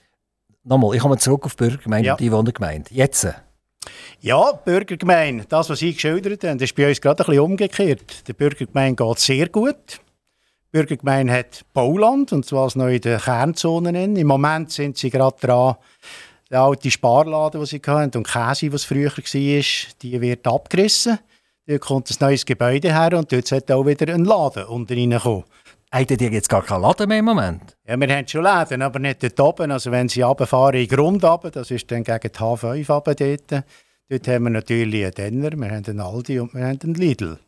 [0.64, 2.12] Nochmal, ich komme zurück auf die Bürgergemeinde ja.
[2.14, 2.90] und die Einwohnergemeinde.
[2.92, 3.28] Jetzt?
[4.20, 8.28] Ja, Bürgergemeinde, das, was Sie geschildert haben, ist bei uns gerade ein bisschen umgekehrt.
[8.28, 10.00] Der Bürgergemeinde geht sehr gut.
[10.74, 14.16] Hat Bauland, und zwar noch in den Kernzonen.
[14.16, 15.76] Im Moment sind sie gerade dran,
[16.50, 19.64] die alte Sparladen, die sie hatten, und Käse, was früher war,
[20.02, 21.18] die wird abgerissen.
[21.66, 25.44] Dort kommt ein neues Gebäude her und dort sollte auch wieder ein Laden unten reinkommen.
[25.90, 27.76] Habt ihr jetzt gar keinen Laden mehr im Moment?
[27.86, 29.70] Ja, wir haben schon Läden, aber nicht dort oben.
[29.70, 33.14] Also wenn Sie runterfahren in den Grund runter, das ist dann gegen die H5 runter
[33.14, 33.64] dort,
[34.08, 37.38] dort haben wir natürlich einen Denner, wir haben einen Aldi und wir haben einen Lidl.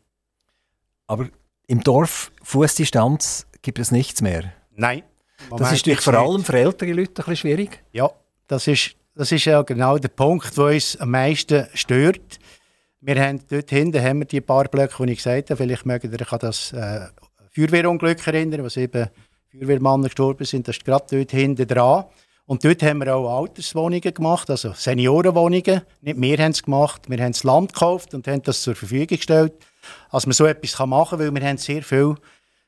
[1.05, 1.27] Aber
[1.71, 4.51] im Dorf, Fußdistanz, gibt es nichts mehr?
[4.75, 5.03] Nein.
[5.57, 7.81] Das ist vor allem für ältere Leute ein bisschen schwierig?
[7.93, 8.11] Ja,
[8.47, 12.39] das ist, das ist ja genau der Punkt, der uns am meisten stört.
[12.99, 15.63] Wir haben dort hinten haben wir die paar Blöcke, die ich gesagt habe.
[15.63, 17.07] Vielleicht mögt ihr an das äh,
[17.55, 19.07] Feuerwehrunglück erinnern, wo eben
[19.51, 20.67] Feuerwehrmannen gestorben sind.
[20.67, 22.03] Das ist gerade dort hinten dran.
[22.47, 25.83] Und dort haben wir auch Alterswohnungen gemacht, also Seniorenwohnungen.
[26.01, 29.17] Nicht wir haben es gemacht, wir haben das Land gekauft und haben das zur Verfügung
[29.17, 29.53] gestellt,
[30.11, 32.15] dass man so etwas machen kann, weil wir haben sehr viele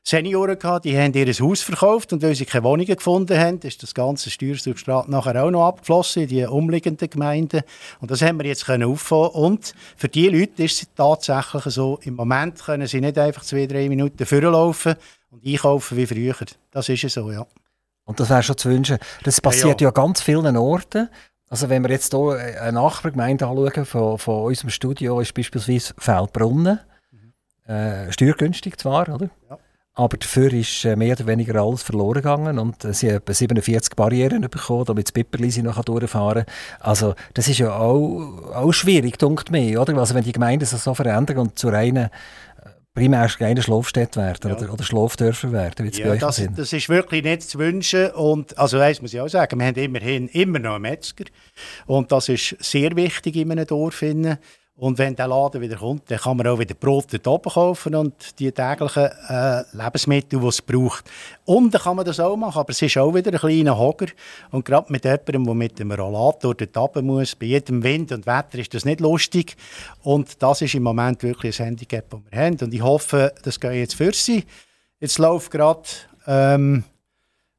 [0.06, 3.82] Senioren gehabt, die haben ihr Haus verkauft und weil sie keine Wohnungen gefunden haben, ist
[3.82, 7.62] das ganze Steuersubstrat nachher auch noch abgeflossen in die umliegenden Gemeinden.
[8.00, 9.30] Und das haben wir jetzt können auffangen.
[9.30, 13.66] Und für die Leute ist es tatsächlich so, im Moment können sie nicht einfach zwei,
[13.66, 14.96] drei Minuten vorlaufen
[15.30, 16.36] und einkaufen wie früher.
[16.70, 17.46] Das ist so, ja.
[18.04, 18.98] Und das wäre schon zu wünschen.
[19.22, 19.88] Das passiert ja, ja.
[19.88, 21.08] ja ganz vielen Orten.
[21.48, 26.80] Also wenn wir jetzt hier eine Nachbargemeinde anschauen von, von unserem Studio, ist beispielsweise Feldbrunnen.
[27.66, 29.30] Äh, steuergünstig zwar, oder?
[29.48, 29.58] Ja.
[29.96, 33.32] Aber dafür ist äh, mehr oder weniger alles verloren gegangen und äh, sie haben etwa
[33.32, 36.54] 47 Barrieren bekommen, damit das Pipperli noch durchfahren kann.
[36.80, 39.96] Also das ist ja auch, auch schwierig, denkt mir, oder?
[39.96, 42.10] Also wenn die Gemeinden sich so verändern und zu reinen
[42.92, 44.56] primär keine Schlafstätte werden ja.
[44.56, 48.78] oder, oder Schlafdörfer werden, wie ja, das, das ist wirklich nicht zu wünschen und also
[48.78, 51.24] eins muss ich auch sagen, wir haben immerhin immer noch einen Metzger
[51.86, 53.94] und das ist sehr wichtig in einem Dorf.
[53.94, 54.38] Finden.
[54.76, 57.94] Und wenn der Laden wieder kommt, dann kann man auch wieder Brot dort oben kaufen
[57.94, 61.08] und die täglichen äh, Lebensmittel, die es braucht.
[61.44, 64.06] Und dann kann man das auch machen, aber es ist auch wieder ein kleiner Hocker.
[64.50, 68.26] Und gerade mit jemandem, der mit dem Rollator dort runter muss, bei jedem Wind und
[68.26, 69.56] Wetter ist das nicht lustig.
[70.02, 72.58] Und das ist im Moment wirklich ein Handicap, das wir haben.
[72.60, 74.44] Und ich hoffe, das geht jetzt für Sie.
[74.98, 75.82] Jetzt läuft gerade,
[76.26, 76.82] ähm,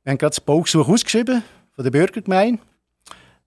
[0.03, 2.61] wir haben gerade das Baugesuch ausgeschrieben von der Bürgergemeinde.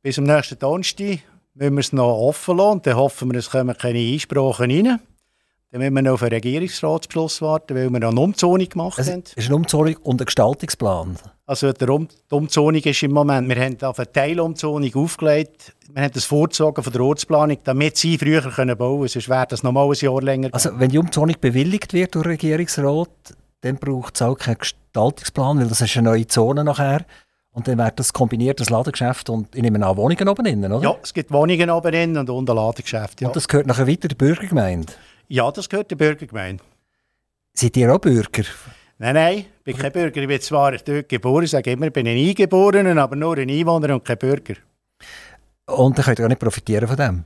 [0.01, 1.19] Bis am nächsten Donnerstag
[1.59, 2.73] müssen wir es noch offen lassen.
[2.73, 5.01] Und dann hoffen wir, es kommen keine Einsprachen rein.
[5.71, 9.11] Dann müssen wir noch auf einen Regierungsratsbeschluss warten, weil wir noch eine Umzonung gemacht es
[9.11, 9.23] haben.
[9.27, 11.17] Es ist eine Umzonung und ein Gestaltungsplan.
[11.45, 15.75] Also der um die Umzonung ist im Moment, wir haben eine Teilumzonung aufgelegt.
[15.93, 19.09] Wir haben das vorgezogen von der Ortsplanung, damit sie früher können bauen können.
[19.09, 20.49] Sonst wäre das noch mal ein Jahr länger.
[20.53, 23.11] Also wenn die Umzonung bewilligt wird durch den Regierungsrat,
[23.61, 27.05] dann braucht es auch keinen Gestaltungsplan, weil das ist eine neue Zone nachher.
[27.59, 30.91] Und dann wird das kombiniert, das Ladengeschäft und ich nehme an Wohnungen oben innen, oder?
[30.91, 33.27] Ja, es gibt Wohnungen oben innen und unten Ladengeschäft, ja.
[33.27, 34.93] Und das gehört nachher weiter der Bürgergemeinde?
[35.27, 36.63] Ja, das gehört der Bürgergemeinde.
[37.55, 38.45] Seid ihr auch Bürger?
[38.99, 40.21] Nein, nein, ich bin kein Bürger.
[40.21, 43.51] Ich bin zwar dort geboren, ich sage immer, ich bin ein Eingeborener, aber nur ein
[43.51, 44.55] Einwohner und kein Bürger.
[45.67, 47.25] Und dann könnt ihr auch nicht profitieren von dem?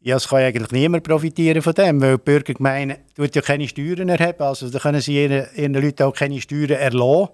[0.00, 4.10] Ja, es kann eigentlich niemand profitieren von dem, weil die Bürgergemeinde tut ja keine Steuern
[4.10, 7.30] erheben, also da können sie ihren, ihren Leuten auch keine Steuern erlassen.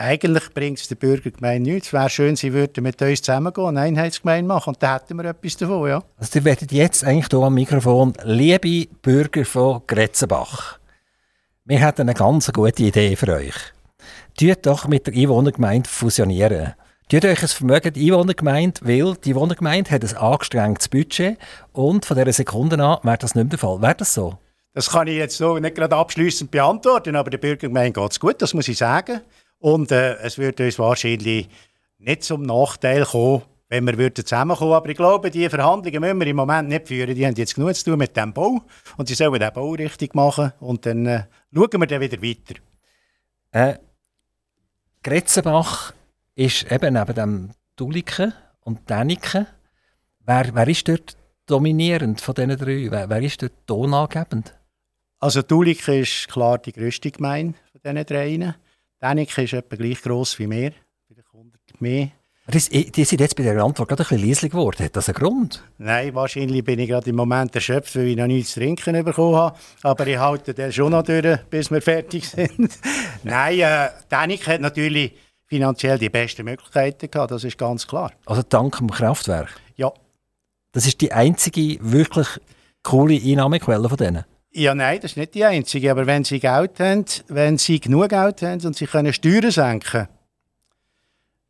[0.00, 1.88] Eigentlich bringt es der Bürgergemeinde nichts.
[1.88, 4.74] Es wäre schön, sie würden mit uns zusammengehen und eine Einheitsgemeinde machen.
[4.74, 6.04] Und da hätten wir etwas davon, ja.
[6.16, 10.78] Also ihr werdet jetzt eigentlich hier am Mikrofon, liebe Bürger von Gretzenbach,
[11.64, 13.56] wir hätten eine ganz gute Idee für euch.
[14.38, 16.74] Tut doch mit der Einwohnergemeinde fusionieren.
[17.08, 21.38] Tut euch ein Vermögen die Einwohnergemeinde, weil die Einwohnergemeinde hat ein angestrengtes Budget
[21.72, 23.82] und von dieser Sekunde an wäre das nicht mehr der Fall.
[23.82, 24.38] Wäre das so?
[24.74, 28.40] Das kann ich jetzt so nicht gerade abschließend beantworten, aber der Bürgergemeinde geht es gut,
[28.40, 29.22] das muss ich sagen.
[29.58, 31.48] Und äh, es würde uns wahrscheinlich
[31.98, 36.26] nicht zum Nachteil kommen, wenn wir würden zusammenkommen Aber ich glaube, diese Verhandlungen müssen wir
[36.26, 37.14] im Moment nicht führen.
[37.14, 38.62] Die haben jetzt genug zu tun mit dem Bau.
[38.96, 40.52] Und sie sollen den Bau richtig machen.
[40.60, 42.60] Und dann äh, schauen wir dann wieder weiter.
[43.50, 43.78] Äh,
[45.02, 45.92] Gretzenbach
[46.34, 49.46] ist eben neben dem Duliken und Däniken.
[50.20, 51.16] Wer, wer ist dort
[51.46, 52.90] dominierend von diesen drei?
[52.90, 54.54] Wer, wer ist dort tonangebend?
[55.18, 58.54] Also Duliken ist klar die grösste Gemeinde von diesen
[59.02, 60.72] Däniken ist etwa gleich gross wie wir,
[61.06, 62.10] vielleicht 100 mehr.
[62.50, 64.82] Die, die sind jetzt bei der Antwort gerade ein bisschen leislich geworden.
[64.82, 65.62] Hat das einen Grund?
[65.76, 69.36] Nein, wahrscheinlich bin ich gerade im Moment erschöpft, weil ich noch nichts zu trinken bekommen
[69.36, 69.58] habe.
[69.82, 72.70] Aber ich halte den schon noch durch, bis wir fertig sind.
[73.22, 75.12] Nein, äh, Dänik hat natürlich
[75.44, 78.12] finanziell die besten Möglichkeiten gehabt, das ist ganz klar.
[78.24, 79.60] Also dank dem Kraftwerk?
[79.76, 79.92] Ja.
[80.72, 82.28] Das ist die einzige wirklich
[82.82, 84.24] coole Einnahmequelle von denen?
[84.58, 85.88] Ja, nein, das ist nicht die einzige.
[85.92, 90.08] Aber wenn sie Geld haben, wenn sie genug Geld haben und sie können Steuern senken,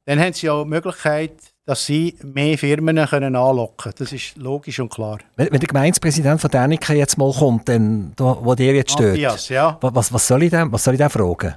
[0.05, 1.33] dann haben sie auch die Möglichkeit,
[1.65, 3.95] dass sie mehr Firmen können anlocken können.
[3.99, 5.21] Das ist logisch und klar.
[5.37, 9.49] Wenn, wenn der Gemeindepräsident von Däniken jetzt mal kommt, dann, wo der jetzt steht, Matthias,
[9.49, 9.79] ja.
[9.81, 11.55] was, was, soll ich dem, was soll ich dem fragen?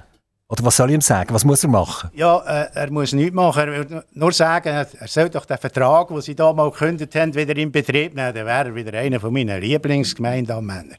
[0.48, 1.34] Oder was soll ich ihm sagen?
[1.34, 2.10] Was muss er machen?
[2.14, 3.68] Ja, äh, er muss nichts machen.
[3.68, 7.34] Er will nur sagen, er soll doch den Vertrag, den sie da mal gekündigt haben,
[7.34, 8.34] wieder in Betrieb nehmen.
[8.34, 10.96] Dann wäre er wieder einer meiner Lieblingsgemeindeanmänner.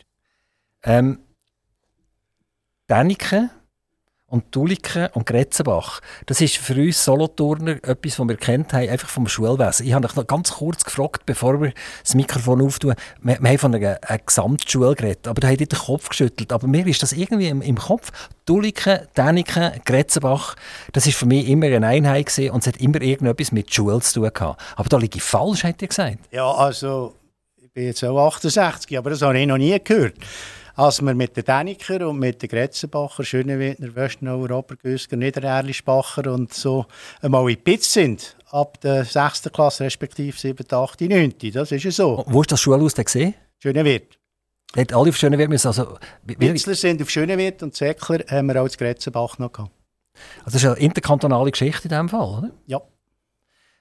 [0.83, 1.19] Ähm,
[2.89, 3.49] Däniken
[4.27, 9.07] und Tuliken und Gretzenbach, das ist für uns Solothurner etwas, was wir kennt haben, einfach
[9.07, 9.85] vom Schulwesen.
[9.85, 12.95] Ich habe noch ganz kurz gefragt, bevor wir das Mikrofon auftun.
[13.21, 16.51] Wir, wir haben von einer, einer Gesamtschule geredet, aber da hat den Kopf geschüttelt.
[16.51, 18.11] Aber mir ist das irgendwie im, im Kopf.
[18.45, 20.55] Tuliken, Däniken, Gretzenbach,
[20.91, 24.01] das ist für mich immer eine Einheit gewesen und es hat immer irgendetwas mit Schule
[24.01, 24.61] zu tun gehabt.
[24.75, 26.17] Aber da liege ich falsch, hat ihr gesagt.
[26.31, 27.13] Ja, also,
[27.61, 30.15] ich bin jetzt auch 68, aber das habe ich noch nie gehört
[30.75, 36.85] als wir mit den Däniker und mit den Gretzenbacher, Schönewedner, Wöstnauer, Obergüsker, Niedererlisbacher und so
[37.21, 39.49] einmal in Pitz sind, ab der 6.
[39.53, 41.33] Klasse respektive 7., 8., 9.
[41.53, 42.23] Das ist ja so.
[42.27, 43.33] Wo ist das Schulhaus denn gesehen?
[43.59, 44.17] Schönewed.
[44.73, 45.67] Dort alle auf Schönewirt müssen.
[45.67, 49.71] Also, Witzler sind auf Schönewirt und Säckler haben wir auch das Gretzenbach noch gehabt.
[50.39, 52.51] Also das ist eine interkantonale Geschichte in diesem Fall, oder?
[52.65, 52.81] Ja.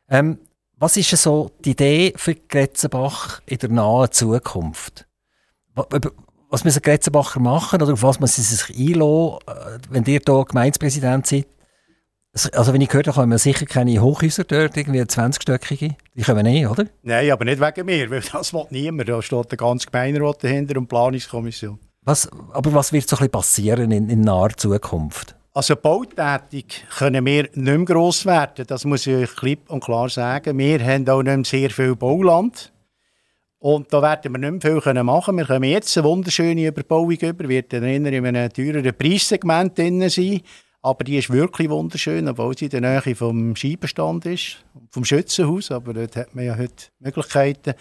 [0.09, 0.38] Ähm,
[0.76, 5.07] was ist so die Idee für Gretzenbach in der nahen Zukunft?
[6.52, 10.44] Was müssen Gretzenbacher machen oder auf was müssen sie sich einlassen, äh, wenn ihr hier
[10.44, 11.46] Gemeindepräsident seid?
[12.52, 15.94] Also wenn ich gehört habe, kommen sicher keine Hochhäuser dort, irgendwie 20-stöckige.
[16.14, 16.84] Die kommen nicht, oder?
[17.02, 19.08] Nein, aber nicht wegen mir, weil das will niemand.
[19.08, 21.78] Da steht der ganze Gemeinderat dahinter und die Planungskommission.
[22.02, 25.34] Was, aber was wird so ein bisschen passieren in, in naher Zukunft?
[25.54, 30.10] Also bautätig können wir nicht mehr gross werden, das muss ich euch klipp und klar
[30.10, 30.58] sagen.
[30.58, 32.72] Wir haben auch nicht mehr sehr viel Bauland.
[33.62, 37.48] Und da werden wir nicht mehr viel machen Wir können jetzt eine wunderschöne Überbauung über,
[37.48, 40.40] wird dann in einem teureren Preissegment drin sein.
[40.83, 45.70] Aber die ist wirklich wunderschön, obwohl sie in der Nähe vom Skibestand ist, vom Schützenhaus.
[45.70, 47.75] Aber dort hat man ja heute Möglichkeiten.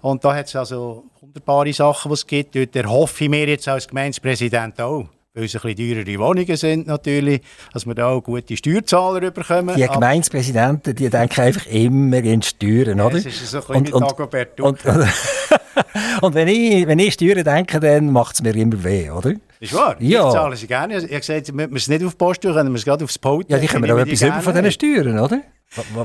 [0.00, 2.56] Und da hat es also wunderbare Sachen, die es gibt.
[2.56, 6.86] Dort erhoffe ich mir jetzt als Gemeindepräsident auch weil es ein bisschen teurere Wohnungen sind
[6.88, 7.40] natürlich,
[7.72, 9.76] dass wir da auch gute Steuerzahler bekommen.
[9.76, 13.14] Die Gemeindepräsidenten, die denken einfach immer in Steuern, oder?
[13.14, 14.78] Das ist so ein bisschen und, und, und,
[16.22, 19.34] und, wenn, ich, wenn ich Steuern denke, dann macht es mir immer weh, oder?
[19.60, 19.94] Ist wahr?
[20.00, 20.26] Ja.
[20.26, 20.96] Ich zahle sie gerne.
[20.96, 23.18] Ich habe gesagt, wir es nicht auf die Post tun, können wir es gerade aufs
[23.18, 25.42] Pult Ja, die können wir auch etwas über von diesen Steuern, oder?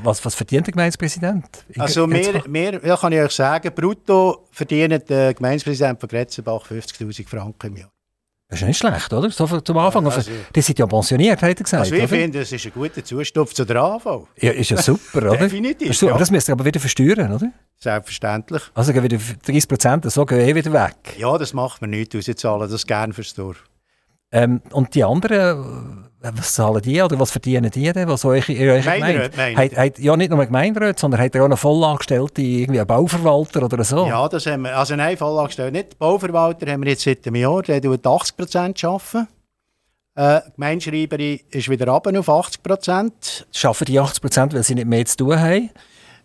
[0.03, 1.65] Was, was verdient der Gemeindepräsident?
[1.77, 7.27] Also wir, wir, ja, kann ich euch sagen, brutto verdient der Gemeindepräsident von Gretzenbach 50'000
[7.27, 7.94] Franken im Jahr.
[8.47, 9.29] Das ist nicht schlecht, oder?
[9.31, 10.05] So zum Anfang.
[10.05, 11.81] Also, die sind ja pensioniert, hat er gesagt.
[11.81, 14.27] Also ich finde, das ist ein guter Zustupf zu der AV.
[14.39, 15.37] Ja, ist ja super, oder?
[15.37, 15.87] Definitiv.
[15.87, 17.51] Das, aber das müsst ihr aber wieder versteuern, oder?
[17.79, 18.61] Selbstverständlich.
[18.75, 20.95] Also gehen wieder 30 Prozent, so gehen eh wieder weg.
[21.17, 22.27] Ja, das macht man nicht aus.
[22.27, 23.63] Ich zahle das gerne fürs Dorf.
[24.31, 28.07] Ähm, und die anderen, was zahlen die oder was verdienen die denn?
[28.07, 29.91] Was euch, in eurer Gemeinde?
[29.97, 34.07] ja, nicht nur Gemeinderat, sondern hat er auch noch Vollangestellte, irgendwie einen Bauverwalter oder so?
[34.07, 34.77] Ja, das haben wir.
[34.77, 35.99] Also nein, Vollangestellte nicht.
[35.99, 39.27] Bauverwalter haben wir jetzt seit einem Jahr, der tut 80 Prozent arbeiten.
[40.15, 43.47] Äh, Gemeindeschreiberin ist wieder runter auf 80 Prozent.
[43.51, 45.69] Schaffen die 80 Prozent, weil sie nicht mehr zu tun haben?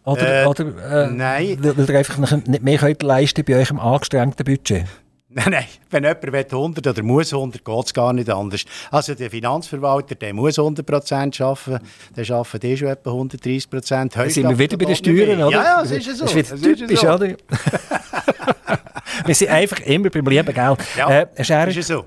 [0.04, 0.64] Oder, Äh, oder
[1.06, 1.58] äh, nein.
[1.60, 4.84] weil, weil ihr einfach nicht mehr könnt leisten bei eurem angestrengten Budget?
[5.32, 8.64] Nein, nein, wenn jemand will 100 oder muss 100, geht es gar nicht anders.
[8.90, 14.10] Also der Finanzverwalter, der muss 100% arbeiten, der arbeitet eh schon etwa 130%.
[14.12, 15.50] Da sind wir wieder bei den Steuern, oder?
[15.52, 16.24] Ja, ja, das ist ja so.
[16.24, 17.08] Das ist wieder typisch, so.
[17.10, 17.28] oder?
[19.24, 20.78] wir sind einfach immer beim lieben Geld.
[20.96, 22.06] Ja, äh, Scherer, ist ja so.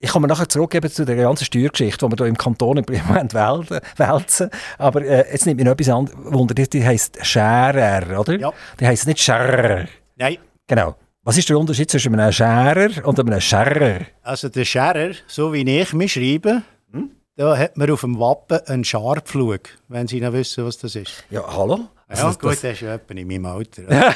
[0.00, 3.34] Ich komme nachher zurückgeben zu der ganzen Steuergeschichte, die wir hier im Kanton im Moment
[3.34, 4.50] wälzen.
[4.78, 6.10] Aber äh, jetzt nimmt mich noch etwas an.
[6.24, 8.36] Wunder, die, die heisst Scherer, oder?
[8.36, 8.52] Ja.
[8.80, 9.86] Die heisst nicht Scherer.
[10.16, 10.38] Nein.
[10.66, 10.96] Genau.
[11.28, 14.00] Was ist der Unterschied zwischen einem Scherer und einem Scherrer?
[14.22, 17.10] Also der Scherer, so wie ich mich schreibe, Hm?
[17.36, 21.22] da hat man auf dem Wappen einen Scharpflug, wenn Sie noch wissen, was das ist.
[21.28, 21.80] Ja, hallo?
[22.08, 23.82] Ja, Also gut, das, das ist ja etwa in meinem Alter.
[23.92, 24.14] ja,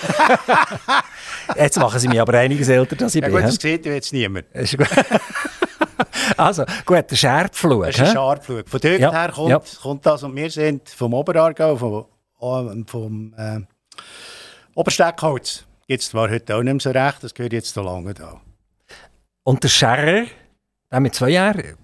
[1.58, 3.30] jetzt machen Sie mich aber einiges älter, als ich bin.
[3.30, 4.46] gut, das sieht ja jetzt niemand.
[4.54, 4.88] Ist gut.
[6.38, 7.84] also, gut, der Scherpflug.
[7.84, 8.12] Das ist ein?
[8.14, 8.66] Scharpflug.
[8.70, 9.60] Von dort Ja, her kommt, ja.
[9.82, 10.22] kommt das.
[10.22, 12.06] Und wir sind vom Oberaargau, vom,
[12.70, 13.60] ähm, vom äh,
[14.74, 15.66] Obersteckholz.
[15.88, 18.40] Es zwar heute auch nicht mehr so recht, das gehört jetzt so lange da.
[19.44, 20.24] Und der Scherrer,
[20.90, 21.76] der mit zwei Jahren.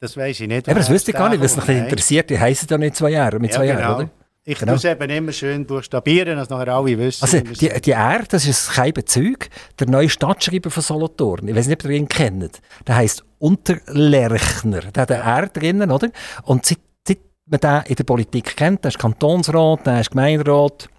[0.00, 0.68] Das weiß ich nicht.
[0.68, 2.28] Aber das wüsste ich gar nicht, weil es mich interessiert.
[2.28, 3.80] Die heissen ja nicht zwei Jahre, mit Ja, zwei genau.
[3.80, 4.10] Jahren, oder?
[4.46, 4.74] Ich Genau.
[4.74, 7.22] es eben immer schön buchstabieren, dass nachher alle wissen.
[7.24, 11.48] Also, die, die R, das ist ein Zeug, der neue Stadtschreiber von Solothurn.
[11.48, 12.60] Ich weiß nicht, ob ihr ihn kennt.
[12.86, 14.80] Der heisst Unterlerchner.
[14.80, 16.10] Der hat ein R drinnen, oder?
[16.42, 20.90] Und seit, seit man den in der Politik kennt, der ist Kantonsrat, der ist Gemeinderat,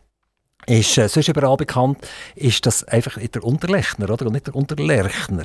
[0.67, 1.97] ist äh, sonst überall bekannt,
[2.35, 4.25] ist das einfach der Unterlechner, oder?
[4.27, 5.43] Und nicht der Unterlerchner.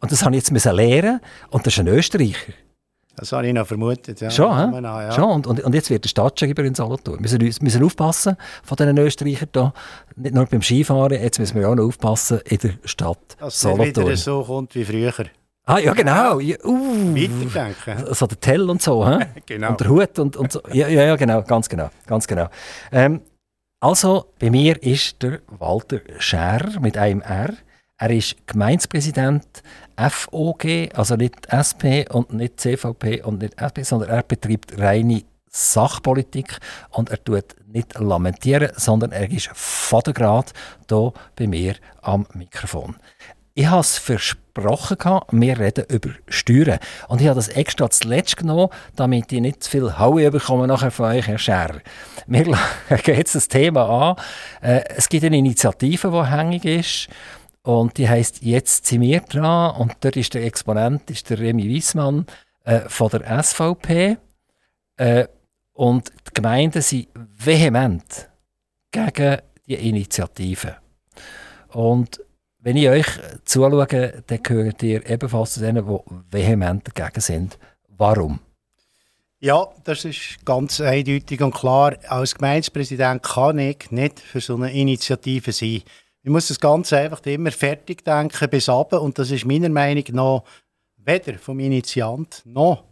[0.00, 2.52] Und das habe ich jetzt müssen lernen und das ist ein Österreicher.
[3.16, 4.20] das habe ich noch vermutet.
[4.20, 4.30] Ja.
[4.30, 4.82] Schon?
[4.82, 5.12] Ja.
[5.12, 5.30] Schon.
[5.30, 7.16] Und, und, und jetzt wird der Stadtschreiber in Solothurn.
[7.16, 9.72] Wir müssen, uns- müssen aufpassen von diesen Österreichern hier.
[10.16, 13.64] Nicht nur beim Skifahren, jetzt müssen wir auch noch aufpassen in der Stadt Dass es
[13.64, 14.16] nicht wieder Solothurn.
[14.16, 15.12] so kommt wie früher.
[15.66, 16.38] Ah, ja, genau.
[16.40, 18.14] Ja, uh, Weiterdenken.
[18.14, 19.26] so der Tell und so, hä?
[19.46, 19.70] Genau.
[19.70, 20.62] Und der Hut und, und so.
[20.72, 21.90] Ja, ja, ja, genau, ganz genau.
[22.06, 22.48] Ganz genau.
[22.90, 23.20] Ähm,
[23.80, 27.54] also, bei mir ist der Walter Scherer mit einem R.
[27.96, 29.62] Er ist Gemeindepräsident
[29.96, 30.64] FOG,
[30.94, 36.58] also nicht SP und nicht CVP und nicht SP, sondern er betreibt reine Sachpolitik
[36.90, 40.52] und er tut nicht lamentieren, sondern er ist Vatergrad
[40.88, 42.96] hier bei mir am Mikrofon.
[43.58, 46.78] Ich habe es versprochen, wir reden über Steuern.
[47.08, 50.92] Und ich habe das extra zuletzt genommen, damit ich nicht zu viel Haue bekomme nachher
[50.92, 51.80] von euch, Herr Scherer.
[52.28, 52.44] Wir
[53.02, 54.16] gehen jetzt das Thema an.
[54.62, 57.08] Äh, es gibt eine Initiative, die hängig ist.
[57.62, 59.74] Und die heisst «Jetzt sind wir dran».
[59.74, 62.26] Und dort ist der Exponent ist der Remy Wiesmann
[62.62, 64.18] äh, von der SVP.
[64.98, 65.26] Äh,
[65.72, 68.28] und die Gemeinden sind vehement
[68.92, 70.76] gegen die Initiative.
[71.72, 72.20] Und
[72.60, 73.06] wenn ich euch
[73.44, 77.58] zuschaue, dann gehört ihr ebenfalls zu denen, die vehement dagegen sind.
[77.88, 78.40] Warum?
[79.40, 81.96] Ja, das ist ganz eindeutig und klar.
[82.08, 85.82] Als Gemeindepräsident kann ich nicht für so eine Initiative sein.
[86.22, 89.00] Ich muss das Ganze einfach immer fertig denken bis runter.
[89.00, 90.42] Und das ist meiner Meinung nach
[90.96, 92.84] weder vom Initiant noch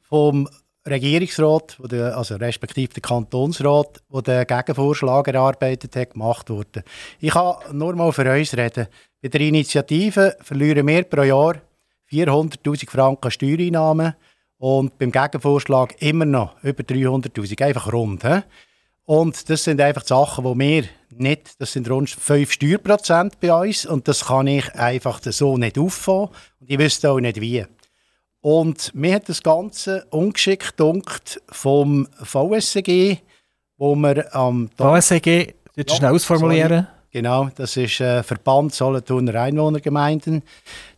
[0.00, 0.48] vom
[0.88, 6.82] Regierungsrat, also respektive der Kantonsrat, der den Gegenvorschlag erarbeitet hat, gemacht worden.
[7.20, 8.86] Ich kann nur mal für uns reden.
[9.20, 11.56] Bei der Initiative verlieren wir pro Jahr
[12.10, 14.14] 400'000 Franken Steuereinnahmen
[14.56, 18.24] und beim Gegenvorschlag immer noch über 300'000, einfach rund.
[18.24, 18.40] He?
[19.04, 23.84] Und das sind einfach Sachen, die wir nicht, das sind rund 5 Steuerprozent bei uns
[23.84, 26.28] und das kann ich einfach so nicht auffangen
[26.60, 27.66] und ich wüsste auch nicht wie.
[28.42, 33.18] Und mir hat das Ganze ungeschickt dunkt vom VSCG,
[33.76, 34.70] wo wir am...
[34.76, 36.86] VSCG, du ja, schnell ausformulieren?
[36.86, 37.00] Sorry.
[37.12, 40.42] Genau, das ist ein Verband Solothurner Einwohnergemeinden.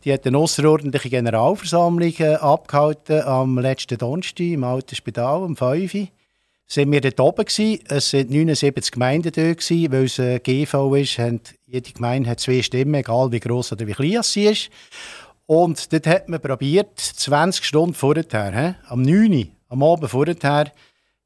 [0.03, 5.93] Die hat eine außerordentliche Generalversammlung äh, abgehalten am letzten Donnerstag im Alten Spital um 5
[5.95, 6.07] Uhr.
[6.67, 7.79] Sind wir dort oben gewesen.
[7.87, 11.17] Es waren 79 Gemeinden dort gewesen, weil es ein GV ist.
[11.65, 14.69] Jede Gemeinde hat zwei Stimmen, egal wie groß oder wie klein sie ist.
[15.53, 20.35] Und dort hat man probiert, 20 Stunden vorher, he, am 9 Uhr, am Abend vorher,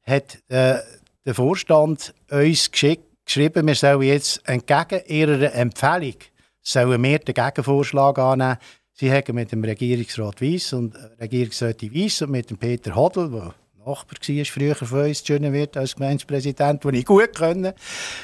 [0.02, 0.74] hat äh,
[1.24, 6.16] der Vorstand uns geschickt, geschrieben, wir sollen jetzt entgegen ihrer Empfehlung
[6.62, 8.58] sollen wir den Gegenvorschlag annehmen.
[8.92, 13.30] Sie haben mit dem Regierungsrat Weiss und äh, Regierungsrätin Weiss und mit dem Peter Hodl,
[13.30, 17.72] der Nachbar war früher von uns, wird als Gemeindepräsident, den ich gut können,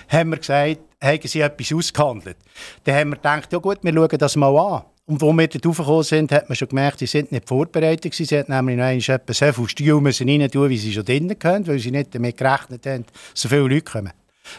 [0.09, 2.37] haben wir gesagt, haben sie etwas ausgehandelt.
[2.85, 4.83] Dann haben wir gedacht, ja gut, wir schauen das mal an.
[5.07, 8.39] Und wo wir dort raufgekommen sind, hat man schon gemerkt, sie sind nicht vorbereitet Sie
[8.39, 11.79] hat nämlich noch etwa so viel Stil rein tun, wie sie schon drinnen können, weil
[11.79, 14.13] sie nicht damit gerechnet haben, so viele Leute kommen.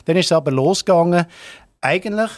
[0.06, 1.26] Dann ist es aber losgegangen.
[1.82, 2.32] Eigentlich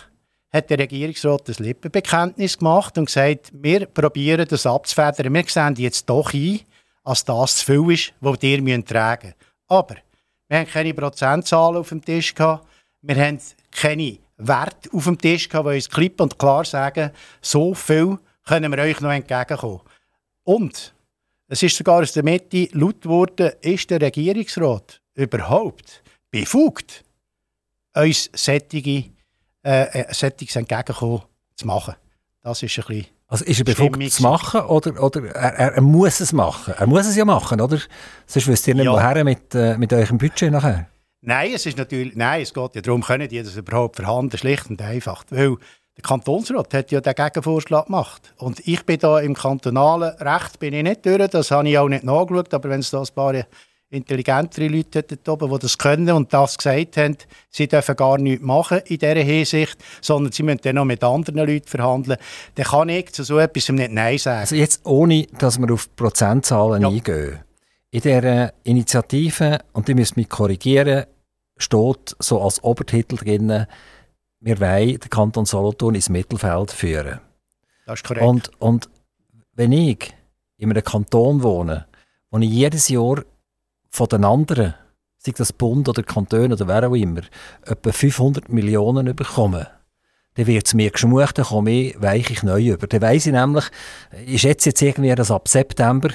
[0.52, 5.34] hat der Regierungsrat das Lippenbekenntnis gemacht und gesagt, wir probieren das abzufedern.
[5.34, 6.62] Wir sehen jetzt doch ein,
[7.04, 9.52] als das zu viel ist, was ihr tragen müsst.
[9.68, 9.96] Aber
[10.48, 12.66] wir haben keine Prozentzahlen auf dem Tisch gehabt.
[13.02, 13.40] Wir haben
[13.72, 17.12] keine Werte auf dem Tisch gehabt, die uns klipp und klar sagen,
[17.42, 19.82] so viel können wir euch noch entgegenkommen.
[20.44, 20.94] Und
[21.48, 27.04] es ist sogar aus der Mitte laut geworden, ist der Regierungsrat überhaupt befugt,
[27.96, 29.06] uns solche,
[29.64, 31.24] äh, äh solches Entgegenkommen
[31.56, 31.96] zu machen.
[32.44, 36.22] Das ist ein bisschen also ist er befugt zu machen oder, oder er, er, muss
[36.22, 36.74] es machen?
[36.78, 37.78] Er muss es ja machen, oder?
[38.26, 38.94] Sonst wüsst ihr nicht, ja.
[38.94, 40.88] woher mit, äh, mit eurem Budget nachher.
[41.22, 44.70] Nein, es ist natürlich, nein, es geht ja darum, können die das überhaupt verhandeln, schlicht
[44.70, 45.24] und einfach.
[45.30, 45.58] Weil
[45.98, 48.34] der Kantonsrat hat ja den Gegenvorschlag gemacht.
[48.38, 51.90] Und ich bin da im kantonalen Recht bin ich nicht durch, das habe ich auch
[51.90, 53.34] nicht nachgeschaut, aber wenn es da ein paar
[53.90, 57.18] intelligentere Leute dort oben, die das können und das gesagt haben,
[57.50, 61.48] sie dürfen gar nichts machen in dieser Hinsicht, sondern sie müssen dann noch mit anderen
[61.48, 62.18] Leuten verhandeln,
[62.56, 64.40] dann kann ich zu so etwas nicht Nein sagen.
[64.42, 66.90] Also jetzt ohne, dass wir auf Prozentzahlen ja.
[66.90, 67.40] eingehen.
[67.92, 71.06] In dieser Initiative, und die müssen mich korrigieren,
[71.58, 73.66] steht so als Obertitel drin,
[74.40, 77.20] wir wollen den Kanton Solothurn ins Mittelfeld führen.
[77.86, 78.26] Das ist korrekt.
[78.26, 78.90] Und, und
[79.54, 80.14] wenn ich
[80.58, 81.88] in einem Kanton wohne,
[82.30, 83.24] wo ich jedes Jahr
[83.90, 84.76] von den anderen,
[85.18, 87.22] sei das Bund oder Kanton oder wer auch immer,
[87.66, 89.66] etwa 500 Millionen bekommen,
[90.36, 92.86] dann wird es mir geschmucht, dann komme ich, weiche ich neu über.
[92.86, 93.66] Dann weiss ich nämlich,
[94.26, 96.10] ich schätze jetzt irgendwie, dass ab September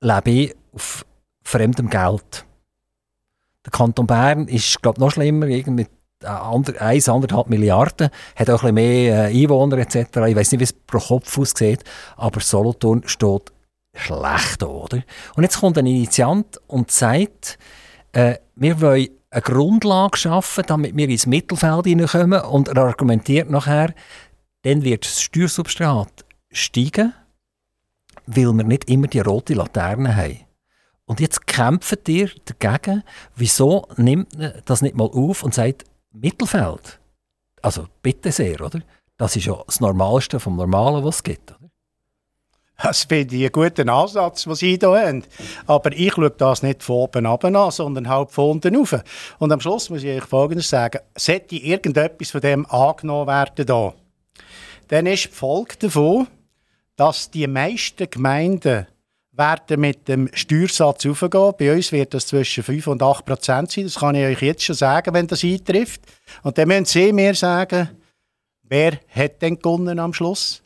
[0.00, 1.04] lebe ich auf
[1.42, 2.44] fremdem Geld.
[3.64, 5.90] Der Kanton Bern ist, glaube ich, noch schlimmer, irgendwie mit
[6.24, 9.96] 1,5 Milliarden, hat auch ein bisschen mehr äh, Einwohner etc.
[10.28, 11.82] Ich weiß nicht, wie es pro Kopf aussieht,
[12.16, 13.52] aber Solothurn steht
[13.94, 15.02] schlecht, oder?
[15.34, 17.58] Und jetzt kommt ein Initiant und sagt,
[18.12, 23.94] äh, wir wollen eine Grundlage schaffen, damit wir ins Mittelfeld hineinkommen und er argumentiert nachher,
[24.62, 27.14] dann wird das Steuersubstrat steigen,
[28.36, 30.40] weil wir nicht immer die rote Laterne haben.
[31.04, 33.02] Und jetzt kämpft ihr dagegen,
[33.34, 34.28] wieso nimmt
[34.64, 37.00] das nicht mal auf und sagt, Mittelfeld?
[37.62, 38.80] Also bitte sehr, oder?
[39.16, 41.54] Das ist ja das Normalste vom Normalen, was es gibt.
[42.82, 45.24] Das finde ich einen guten Ansatz, den Sie hier haben.
[45.66, 48.96] Aber ich schaue das nicht von oben ab an, sondern halt von unten rauf.
[49.38, 51.00] Und am Schluss muss ich euch Folgendes sagen.
[51.14, 53.92] Sollte irgendetwas von dem angenommen werden, da,
[54.88, 56.26] dann ist die Folge davon,
[57.00, 58.86] dass die meisten Gemeinden
[59.32, 61.54] werden mit dem Steuersatz aufgehen.
[61.58, 63.84] Bei uns wird das zwischen 5 und 8 Prozent sein.
[63.84, 66.02] Das kann ich euch jetzt schon sagen, wenn das eintrifft.
[66.42, 67.88] Und dann müssen Sie mir sagen,
[68.64, 70.62] wer hat denn gewonnen am Schluss?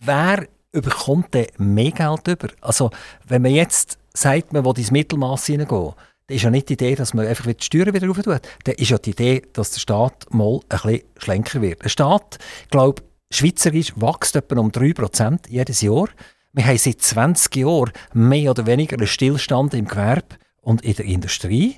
[0.00, 2.48] Wer überkommt der mehr Geld über.
[2.60, 2.90] Also,
[3.28, 5.92] wenn man jetzt sagt, man will ins Mittelmaß hineingehen,
[6.26, 8.40] dann ist ja nicht die Idee, dass man einfach die Steuern wieder rauf tut.
[8.64, 11.84] Dann ist ja die Idee, dass der Staat mal ein bisschen schlenker wird.
[11.84, 12.38] Der Staat,
[12.72, 13.04] glaube
[13.36, 16.08] schweizerisch, wächst etwa um 3% jedes Jahr.
[16.52, 21.04] Wir haben seit 20 Jahren mehr oder weniger einen Stillstand im Gewerbe und in der
[21.04, 21.76] Industrie.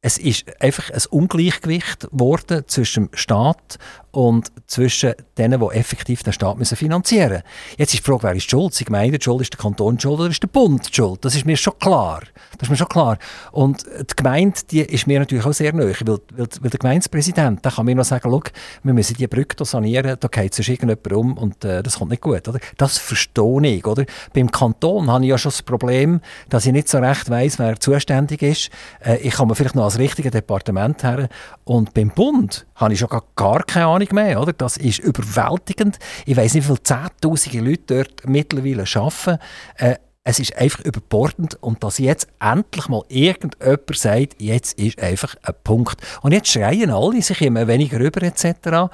[0.00, 3.78] Es ist einfach ein Ungleichgewicht geworden zwischen dem Staat
[4.12, 7.78] und zwischen denen, die effektiv den Staat müssen finanzieren müssen.
[7.78, 8.78] Jetzt ist die Frage, wer ist schuld?
[8.78, 11.24] Die Gemeinde schuld, ist der Kanton schuld oder ist der Bund schuld?
[11.24, 12.20] Das ist mir schon klar.
[12.58, 13.18] Das ist mir schon klar.
[13.50, 17.64] Und die Gemeinde, die ist mir natürlich auch sehr nöch, weil, weil, weil der Gemeindepräsident,
[17.64, 18.42] der kann mir noch sagen, schau,
[18.82, 22.22] wir müssen die Brücke sanieren, da geht sonst irgendjemand um und äh, das kommt nicht
[22.22, 22.46] gut.
[22.46, 22.58] Oder?
[22.76, 23.86] Das verstehe ich.
[23.86, 24.04] Oder?
[24.34, 27.80] Beim Kanton habe ich ja schon das Problem, dass ich nicht so recht weiss, wer
[27.80, 28.70] zuständig ist.
[29.00, 31.28] Äh, ich kann mir vielleicht noch als richtige Departement her.
[31.64, 34.40] Und beim Bund habe ich schon gar, keine Ahnung mehr.
[34.40, 34.52] Oder?
[34.52, 35.98] Das ist überwältigend.
[36.26, 39.38] Ich weiß nicht, wie viele Zehntausende Leute dort mittlerweile arbeiten.
[39.76, 45.34] Äh, es ist einfach überbordend und dass jetzt endlich mal irgendjemand sagt, jetzt ist einfach
[45.42, 46.00] ein Punkt.
[46.22, 48.92] Und jetzt schreien alle sich immer weniger rüber etc.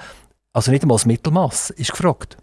[0.53, 2.39] Also nicht einmal das Mittelmaß ist gefragt.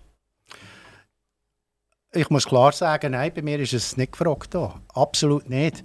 [2.14, 4.56] Ich muss klar sagen, nein, bei mir ist es nicht gefragt.
[4.94, 5.84] Absolut nicht.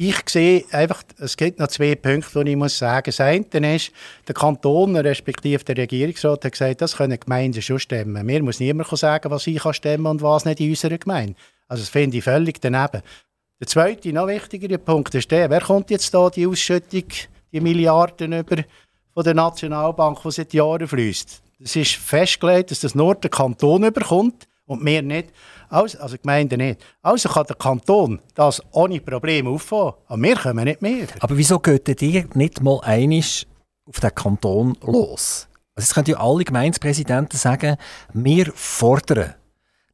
[0.00, 3.06] Ich sehe einfach, es gibt noch zwei Punkte, die ich muss sagen.
[3.06, 3.90] Das eine ist,
[4.28, 8.24] der Kanton, respektive der Regierungsrat, hat gesagt, das können Gemeinden schon stemmen.
[8.24, 11.34] Mir muss niemand sagen, was ich stemmen kann und was nicht in unserer Gemeinde.
[11.66, 13.02] Also das finde ich völlig daneben.
[13.58, 17.06] Der zweite, noch wichtigere Punkt ist der, wer kommt jetzt da die Ausschüttung,
[17.50, 18.62] die Milliarden über
[19.14, 21.42] von der Nationalbank, die seit Jahren fließt?
[21.58, 25.30] Es ist festgelegt, dass das nur der Kanton überkommt und wir nicht.
[25.68, 26.84] Also, also Gemeinde nicht.
[27.02, 29.94] Also kann der Kanton das ohne Probleme auffangen.
[30.06, 31.06] Aber wir kommen nicht mehr.
[31.20, 33.46] Aber wieso geht ihr nicht mal einig
[33.86, 35.48] auf den Kanton los?
[35.74, 37.76] Also es können ja alle Gemeindepräsidenten sagen,
[38.12, 39.34] wir fordern,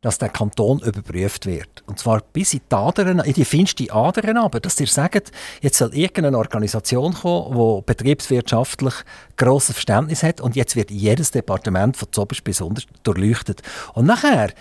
[0.04, 1.82] dass der Kanton überprüft wird.
[1.86, 5.78] Und zwar bis in die Adern, in die feinsten Adern aber, dass ihr sagt, jetzt
[5.78, 8.92] soll irgendeine Organisation kommen, die betriebswirtschaftlich
[9.38, 13.62] grosses Verständnis hat und jetzt wird jedes Departement von zoberst bis unter durchleuchtet.
[13.94, 14.52] Und nachher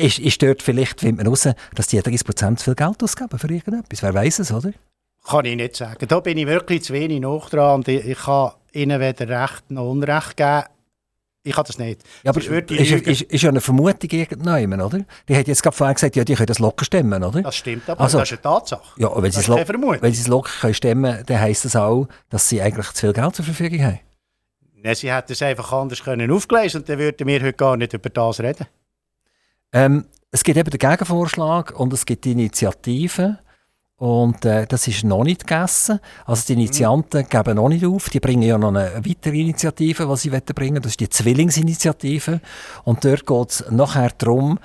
[0.00, 3.48] ist, ist dort vielleicht, findet man raus, dass die 30% zu viel Geld ausgeben für
[3.48, 4.02] irgendetwas.
[4.02, 4.72] Wer weiß es, oder?
[5.24, 6.06] Kann ich nicht sagen.
[6.08, 9.70] Da bin ich wirklich zu wenig noch dran und ich, ich kann ihnen weder Recht
[9.70, 10.64] noch Unrecht geben.
[11.44, 12.02] Ich kann das nicht.
[12.22, 15.04] Ja, aber ist, ist, ist, ja eine Vermutung irgendjemand, oder?
[15.28, 17.42] Die hat jetzt gerade vorher gesagt, ja, die können das locker stemmen, oder?
[17.42, 19.00] Das stimmt, aber also, das ist eine Tatsache.
[19.00, 22.48] Ja, wenn sie, es wenn sie es locker können stemmen dann heisst das auch, dass
[22.48, 23.98] sie eigentlich zu viel Geld zur Verfügung haben.
[24.84, 27.92] Nein, sie hätten es einfach anders können aufgelesen und dann würden wir heute gar nicht
[27.92, 28.66] über das reden.
[29.72, 33.38] Ähm, es gibt eben den Gegenvorschlag und es gibt die Initiativen.
[33.96, 36.00] Und äh, das ist noch nicht gegessen.
[36.24, 37.28] Also die Initianten mhm.
[37.28, 38.10] geben noch nicht auf.
[38.10, 40.82] Die bringen ja noch eine weitere Initiative, die sie bringen wollen.
[40.82, 42.40] Das ist die Zwillingsinitiative.
[42.84, 44.58] Und dort geht es nachher darum,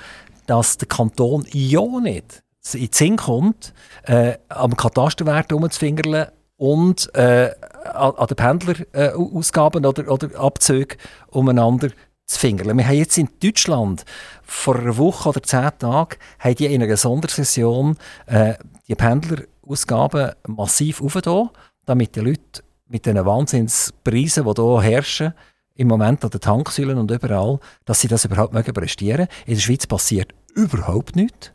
[0.47, 2.43] dass der Kanton ja nicht
[2.73, 7.51] in den Sinn kommt, äh, am Katasterwert rumzufingerle und äh,
[7.93, 10.97] an, an den Pendlerausgaben äh, oder, oder Abzügen
[11.29, 11.89] umeinander
[12.27, 12.75] zu fingerle.
[12.75, 14.05] Wir haben jetzt in Deutschland
[14.43, 17.97] vor einer Woche oder zehn Tagen haben die in einer Sondersession
[18.27, 18.55] äh,
[18.87, 21.49] die Pendlerausgaben massiv aufgetan,
[21.85, 25.33] damit die Leute mit den Wahnsinnspreisen, die hier herrschen,
[25.75, 29.27] im Moment an den Tanksäulen und überall, dass sie das überhaupt mögen prestieren.
[29.45, 31.51] In der Schweiz passiert überhaupt nichts.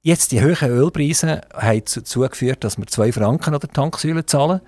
[0.00, 4.60] Jetzt die hohen Ölpreise haben dazu geführt, dass wir zwei Franken an der Tanksäule zahlen.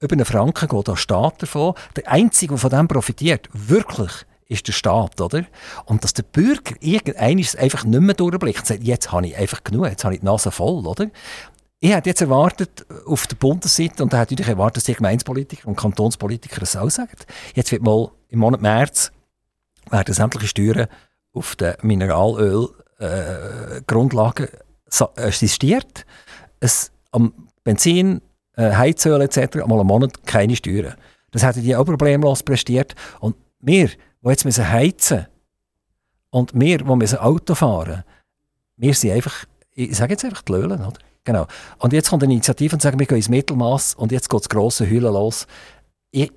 [0.00, 1.74] Über einen Franken geht der Staat davon.
[1.94, 5.44] Der Einzige, der von dem profitiert, wirklich, ist der Staat, oder?
[5.84, 9.62] Und dass der Bürger irgendeines einfach nicht mehr durchblickt und sagt, jetzt habe ich einfach
[9.62, 11.10] genug, jetzt habe ich die Nase voll, oder?
[11.80, 15.68] Ich hätte jetzt erwartet, auf der Bundesseite, und da hätte ich erwartet, dass die Gemeinspolitiker
[15.68, 17.12] und Kantonspolitiker es auch sagen.
[17.54, 19.12] Jetzt wird mal im Monat März
[19.90, 20.88] werden sämtliche Steuern
[21.32, 24.50] auf den Mineralöl-Grundlagen äh,
[25.16, 26.04] existiert.
[26.58, 27.32] Es, am
[27.62, 28.22] Benzin,
[28.56, 29.58] äh, Heizöl etc.
[29.66, 30.96] mal einen Monat keine Steuern.
[31.30, 32.96] Das hätten die auch problemlos prestiert.
[33.20, 33.90] Und wir
[34.22, 35.26] die jetzt müssen heizen
[36.30, 38.04] und wir, die müssen Auto fahren
[38.78, 39.44] wir sind einfach,
[39.74, 40.98] ich sage jetzt einfach die Löhlen, oder?
[41.24, 41.46] Genau.
[41.78, 44.48] Und jetzt kommt eine Initiative und sagt, wir gehen ins Mittelmaß und jetzt geht das
[44.48, 45.46] grosse Heulen los.
[46.10, 46.32] Ich,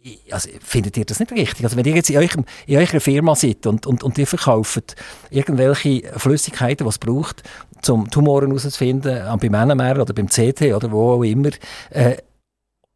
[0.00, 1.64] ich, also, findet ihr das nicht richtig?
[1.64, 4.96] Also wenn ihr jetzt in, eurem, in eurer Firma seid und, und, und ihr verkauft
[5.30, 7.44] irgendwelche Flüssigkeiten, die es braucht,
[7.88, 11.50] um Tumoren herauszufinden, beim NMR oder beim CT oder wo auch immer,
[11.90, 12.16] äh,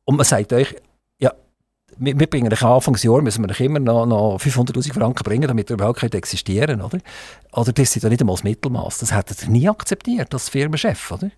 [0.04, 0.74] und man sagt euch,
[1.98, 6.02] wir, wir bringen Anfangsjahr müssen wir immer noch, noch 500'000 Franken bringen, damit er überhaupt
[6.02, 6.98] existieren kann, oder?
[7.52, 8.98] Oder das ist ja nicht einmal das Mittelmaß.
[8.98, 11.30] Das hätte er nie akzeptiert als Firmenchef, oder?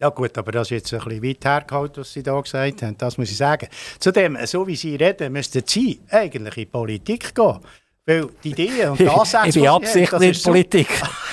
[0.00, 2.98] Ja gut, aber das ist jetzt ein bisschen weit hergeholt, was Sie da gesagt haben,
[2.98, 3.68] das muss ich sagen.
[4.00, 7.60] Zudem, so wie Sie reden, müssten Sie eigentlich in die Politik gehen.
[8.06, 9.48] Weil die Idee und die Ansätze...
[9.48, 10.88] ich bin absichtlich in Politik.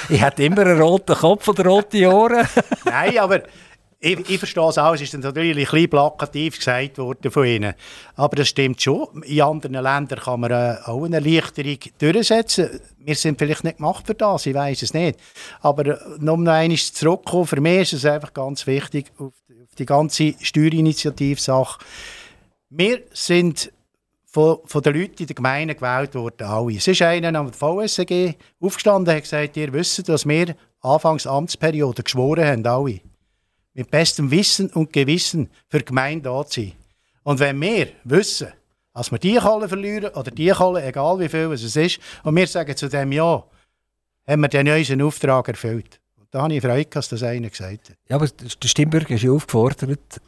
[0.10, 2.48] ich hatte immer einen roten Kopf und rote Ohren.
[2.86, 3.42] Nein, aber
[4.04, 7.76] ich, ich verstehe es auch, es ist natürlich ein bisschen plakativ gesagt worden von Ihnen.
[8.16, 9.22] Aber das stimmt schon.
[9.22, 12.82] In anderen Ländern kann man äh, auch eine Erleichterung durchsetzen.
[12.98, 15.20] Wir sind vielleicht nicht gemacht für das, ich weiß es nicht.
[15.62, 19.76] Aber äh, noch einmal zurückkommen, für mich ist es einfach ganz wichtig, auf die, auf
[19.78, 21.86] die ganze Steuerinitiativsache.
[22.70, 23.72] Wir sind
[24.26, 26.76] von, von den Leuten in der Gemeinde gewählt worden, alle.
[26.76, 32.02] Es ist einer am VSG aufgestanden und hat gesagt, ihr wisst, dass wir Anfangs Amtsperiode
[32.02, 33.02] geschworen haben, alle
[33.74, 36.74] mit bestem Wissen und Gewissen für die Gemeinde da zu sein.
[37.24, 38.52] Und wenn wir wissen,
[38.94, 42.48] dass wir die Kalle verlieren oder die Kalle, egal wie viel es ist, und wir
[42.48, 43.44] sagen zu dem Ja,
[44.28, 46.00] haben wir den unseren Auftrag erfüllt.
[46.18, 47.98] Und da habe ich Freude, dass das einer gesagt hat.
[48.10, 50.22] Ja, aber der Stimmbürger ist ja aufgefordert,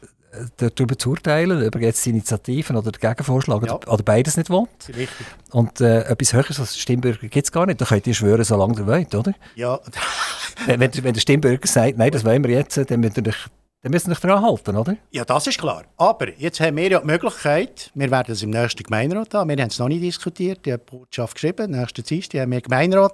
[0.56, 3.74] darüber zu urteilen, ob er jetzt Initiativen oder den Gegenvorschlag ja.
[3.74, 4.64] oder beides nicht will.
[4.88, 5.26] Richtig.
[5.52, 7.80] Und äh, etwas Höheres als Stimmbürger gibt es gar nicht.
[7.80, 9.32] Da könnt ihr schwören, solange ihr wollt, oder?
[9.54, 9.80] Ja.
[10.66, 13.34] wenn, wenn, der Stimmbürger sagt, nein, das wollen wir jetzt, dann müsst ihr
[13.84, 14.96] dann müssen wir daran halten, oder?
[15.10, 15.84] Ja, das ist klar.
[15.98, 19.58] Aber jetzt haben wir ja die Möglichkeit, wir werden es im nächsten Gemeinderat haben, wir
[19.58, 23.12] haben es noch nicht diskutiert, die Botschaft geschrieben, nächsten Dienstag haben wir Gemeinderat.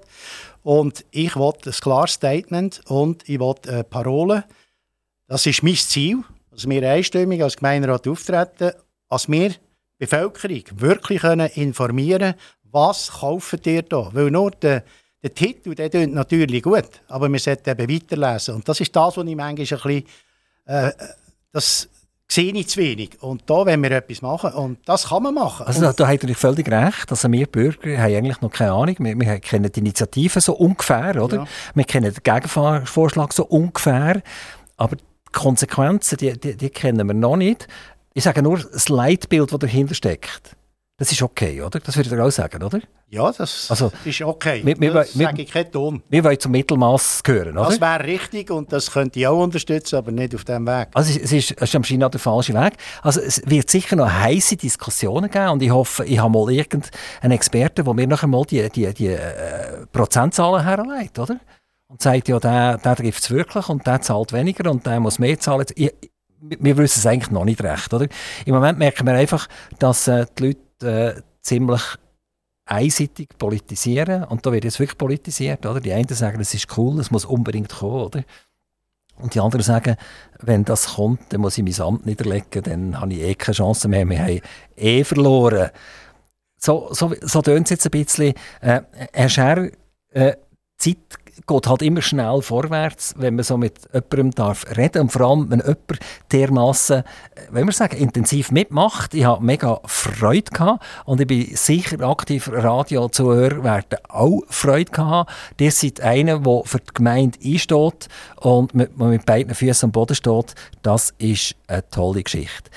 [0.63, 4.45] Und ich will ein klares Statement und ich will Parole.
[5.27, 6.23] Das ist mein Ziel
[6.61, 8.73] dass wir einstimmig als Gemeinderat auftreten,
[9.09, 9.57] als wir die
[9.99, 12.35] Bevölkerung wirklich können informieren können,
[12.71, 14.11] was kaufen ihr da?
[14.13, 14.85] Weil nur der,
[15.23, 18.57] der Titel, der klingt natürlich gut, aber wir sollten eben weiterlesen.
[18.57, 20.05] Und das ist das, was ich manchmal ein bisschen,
[20.67, 20.93] äh,
[21.51, 21.89] das
[22.29, 23.23] sehe ich zu wenig.
[23.23, 25.67] Und da wollen wir etwas machen und das kann man machen.
[25.67, 27.11] Also da, da habt ihr völlig recht.
[27.11, 28.97] Also wir Bürger haben eigentlich noch keine Ahnung.
[28.99, 31.39] Wir, wir kennen die Initiative so ungefähr, oder?
[31.39, 31.47] Ja.
[31.75, 34.23] Wir kennen den Gegenvorschlag so ungefähr.
[34.77, 34.97] Aber
[35.31, 37.69] die Konsequenzen, die, die, die, kennen wir noch nicht.
[38.15, 40.57] Ich sage nur das Leitbild, das dahinter steckt.
[41.01, 41.81] Das ist okay, oder?
[41.81, 42.79] Das würde ich auch sagen, oder?
[43.09, 44.61] Ja, das also, ist okay.
[44.63, 46.03] Wir, wir, das wir, sage ich keinen Ton.
[46.11, 47.71] Wir wollen zum Mittelmaß gehören, oder?
[47.71, 50.89] Das wäre richtig und das könnte ich auch unterstützen, aber nicht auf diesem Weg.
[50.93, 52.75] Also es ist, es ist am China der falsche Weg.
[53.03, 57.33] Also es wird sicher noch heiße Diskussionen geben und ich hoffe, ich habe mal irgendeinen
[57.33, 61.41] Experten, der mir noch einmal die, die, die äh, Prozentzahlen herleitet, oder?
[61.91, 65.19] Und sagt, ja, der, der trifft es wirklich und der zahlt weniger und der muss
[65.19, 65.67] mehr zahlen.
[65.75, 65.93] Ich,
[66.41, 67.93] wir wissen es eigentlich noch nicht recht.
[67.93, 68.07] Oder?
[68.47, 70.47] Im Moment merken wir einfach, dass äh, die
[70.81, 71.83] Leute äh, ziemlich
[72.65, 75.67] einseitig politisieren und da wird jetzt wirklich politisiert.
[75.67, 75.81] Oder?
[75.81, 78.05] Die einen sagen, es ist cool, es muss unbedingt kommen.
[78.05, 78.23] Oder?
[79.17, 79.97] Und die anderen sagen,
[80.39, 83.89] wenn das kommt, dann muss ich mein Amt niederlegen, dann habe ich eh keine Chance
[83.89, 84.41] mehr, wir haben
[84.77, 85.71] eh verloren.
[86.57, 88.35] So, so, so es jetzt ein bisschen.
[88.61, 88.83] Äh,
[89.13, 89.71] Herr Scher,
[90.13, 90.37] äh,
[90.81, 95.23] Zeit geht halt immer schnell vorwärts, wenn man so mit jemandem darf reden und vor
[95.23, 95.99] allem, wenn jemand
[96.33, 97.05] dermassen, äh,
[97.51, 99.15] wenn wir sagen, intensiv mitmacht.
[99.15, 105.33] Ich habe mega Freude gehabt und ich bin sicher, aktiv Radiozuhörer werden auch Freude gehabt.
[105.61, 108.09] Ihr seid einer, der für die Gemeinde einsteht
[108.41, 110.55] und mit, mit beiden Füßen am Boden steht.
[110.83, 112.71] Das ist eine tolle Geschichte.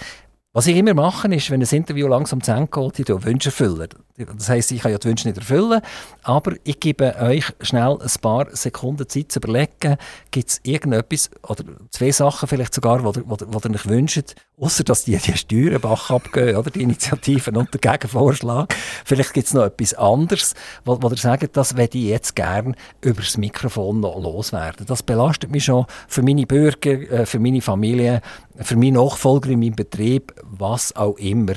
[0.56, 3.90] Was ich immer mache, ist, wenn ein Interview langsam zu Ende geht, ich Wünsche erfüllen.
[4.16, 5.82] Das heisst, ich kann ja die Wünsche nicht erfüllen,
[6.22, 9.98] aber ich gebe euch schnell ein paar Sekunden Zeit zu überlegen,
[10.30, 15.18] gibt es irgendetwas oder zwei Sachen vielleicht sogar, die ihr euch wünscht, außer dass die,
[15.18, 18.76] die Steuern Bach abgehen, oder die Initiativen und der Gegenvorschlag.
[19.04, 20.54] Vielleicht gibt es noch etwas anderes,
[20.86, 24.86] wo, wo ihr sagt, das werde ich jetzt gerne über das Mikrofon noch loswerden.
[24.86, 28.22] Das belastet mich schon für meine Bürger, äh, für meine Familie,
[28.58, 31.54] für meine Nachfolger in meinem Betrieb, was auch immer.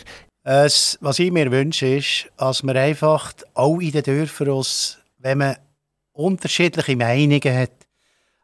[0.49, 5.39] Es, was ich mir wünsche, ist, dass wir einfach auch in den Dörfern, uns, wenn
[5.39, 5.57] man
[6.13, 7.73] unterschiedliche Meinungen hat,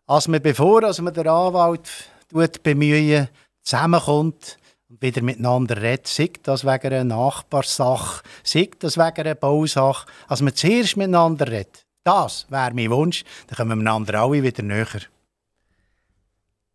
[0.08, 3.28] als man, bevor als man den Anwalt bemühen,
[3.62, 10.08] zusammenkommt und wieder miteinander redet, sei das wegen einer Nachbarsache, sei das wegen einer Bausache,
[10.26, 11.86] als man zuerst miteinander redet.
[12.02, 15.02] Das wäre mein Wunsch, dann kommen wir einander alle wieder näher.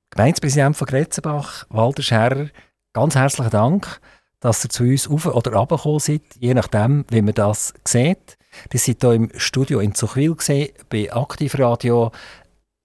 [0.10, 2.48] Gemeindepräsident von Gretzenbach, Walter Scherrer,
[2.94, 4.00] ganz herzlichen Dank
[4.40, 8.38] dass ihr zu uns auf oder runtergekommen seid, je nachdem, wie man das sieht.
[8.72, 12.12] Ihr seid hier im Studio in Zuchwil gesehen, bei Aktivradio.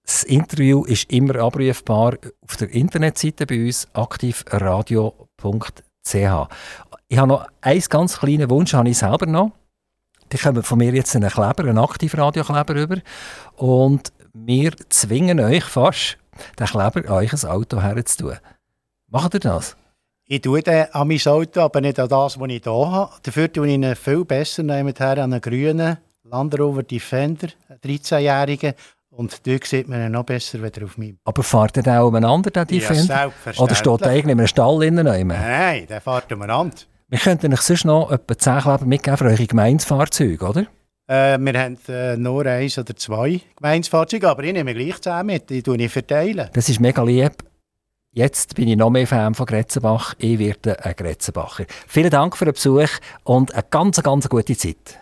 [0.03, 6.47] Das Interview ist immer abrufbar auf der Internetseite bei uns, aktivradio.ch.
[7.07, 9.51] Ich habe noch einen ganz kleinen Wunsch, habe ich selber noch.
[10.31, 12.97] Die kommen von mir jetzt einen Kleber, einen Aktivradio-Kleber über.
[13.55, 16.17] Und wir zwingen euch fast,
[16.59, 18.37] den Kleber an euch ein Auto herzutun.
[19.09, 19.77] Macht ihr das?
[20.25, 23.11] Ich tue den an mein Auto, aber nicht an das, was ich hier habe.
[23.23, 28.73] Dafür tue ich ihn viel besser her an einen grünen Land Rover Defender, einen 13-jährigen.
[29.09, 31.17] Und dort sieht man ihn noch besser wieder auf meinem.
[31.25, 33.01] Aber fährt er auch umeinander, der Defender?
[33.01, 33.59] Ja, selbstverständlich.
[33.59, 35.05] Oder steht er eigentlich in einem Stall innen?
[35.05, 36.77] Nein, der fährt umeinander.
[37.09, 40.61] Wir könnten euch sonst noch etwa 10 Kleber mitgeben für eure Gemeinsfahrzeuge, oder?
[41.07, 45.49] Äh, wir haben äh, nur eins oder zwei Gemeinsfahrzeuge, aber ich nehme gleich 10 mit.
[45.49, 46.49] Die tue ich verteilen.
[46.53, 47.33] Das ist mega lieb.
[48.15, 50.13] Jetzt bin ich noch mehr Fan von Gretzenbach.
[50.19, 51.65] Ich werde ein Gretzenbacher.
[51.87, 52.89] Vielen Dank für den Besuch
[53.23, 54.99] und eine ganz, ganz gute Zeit.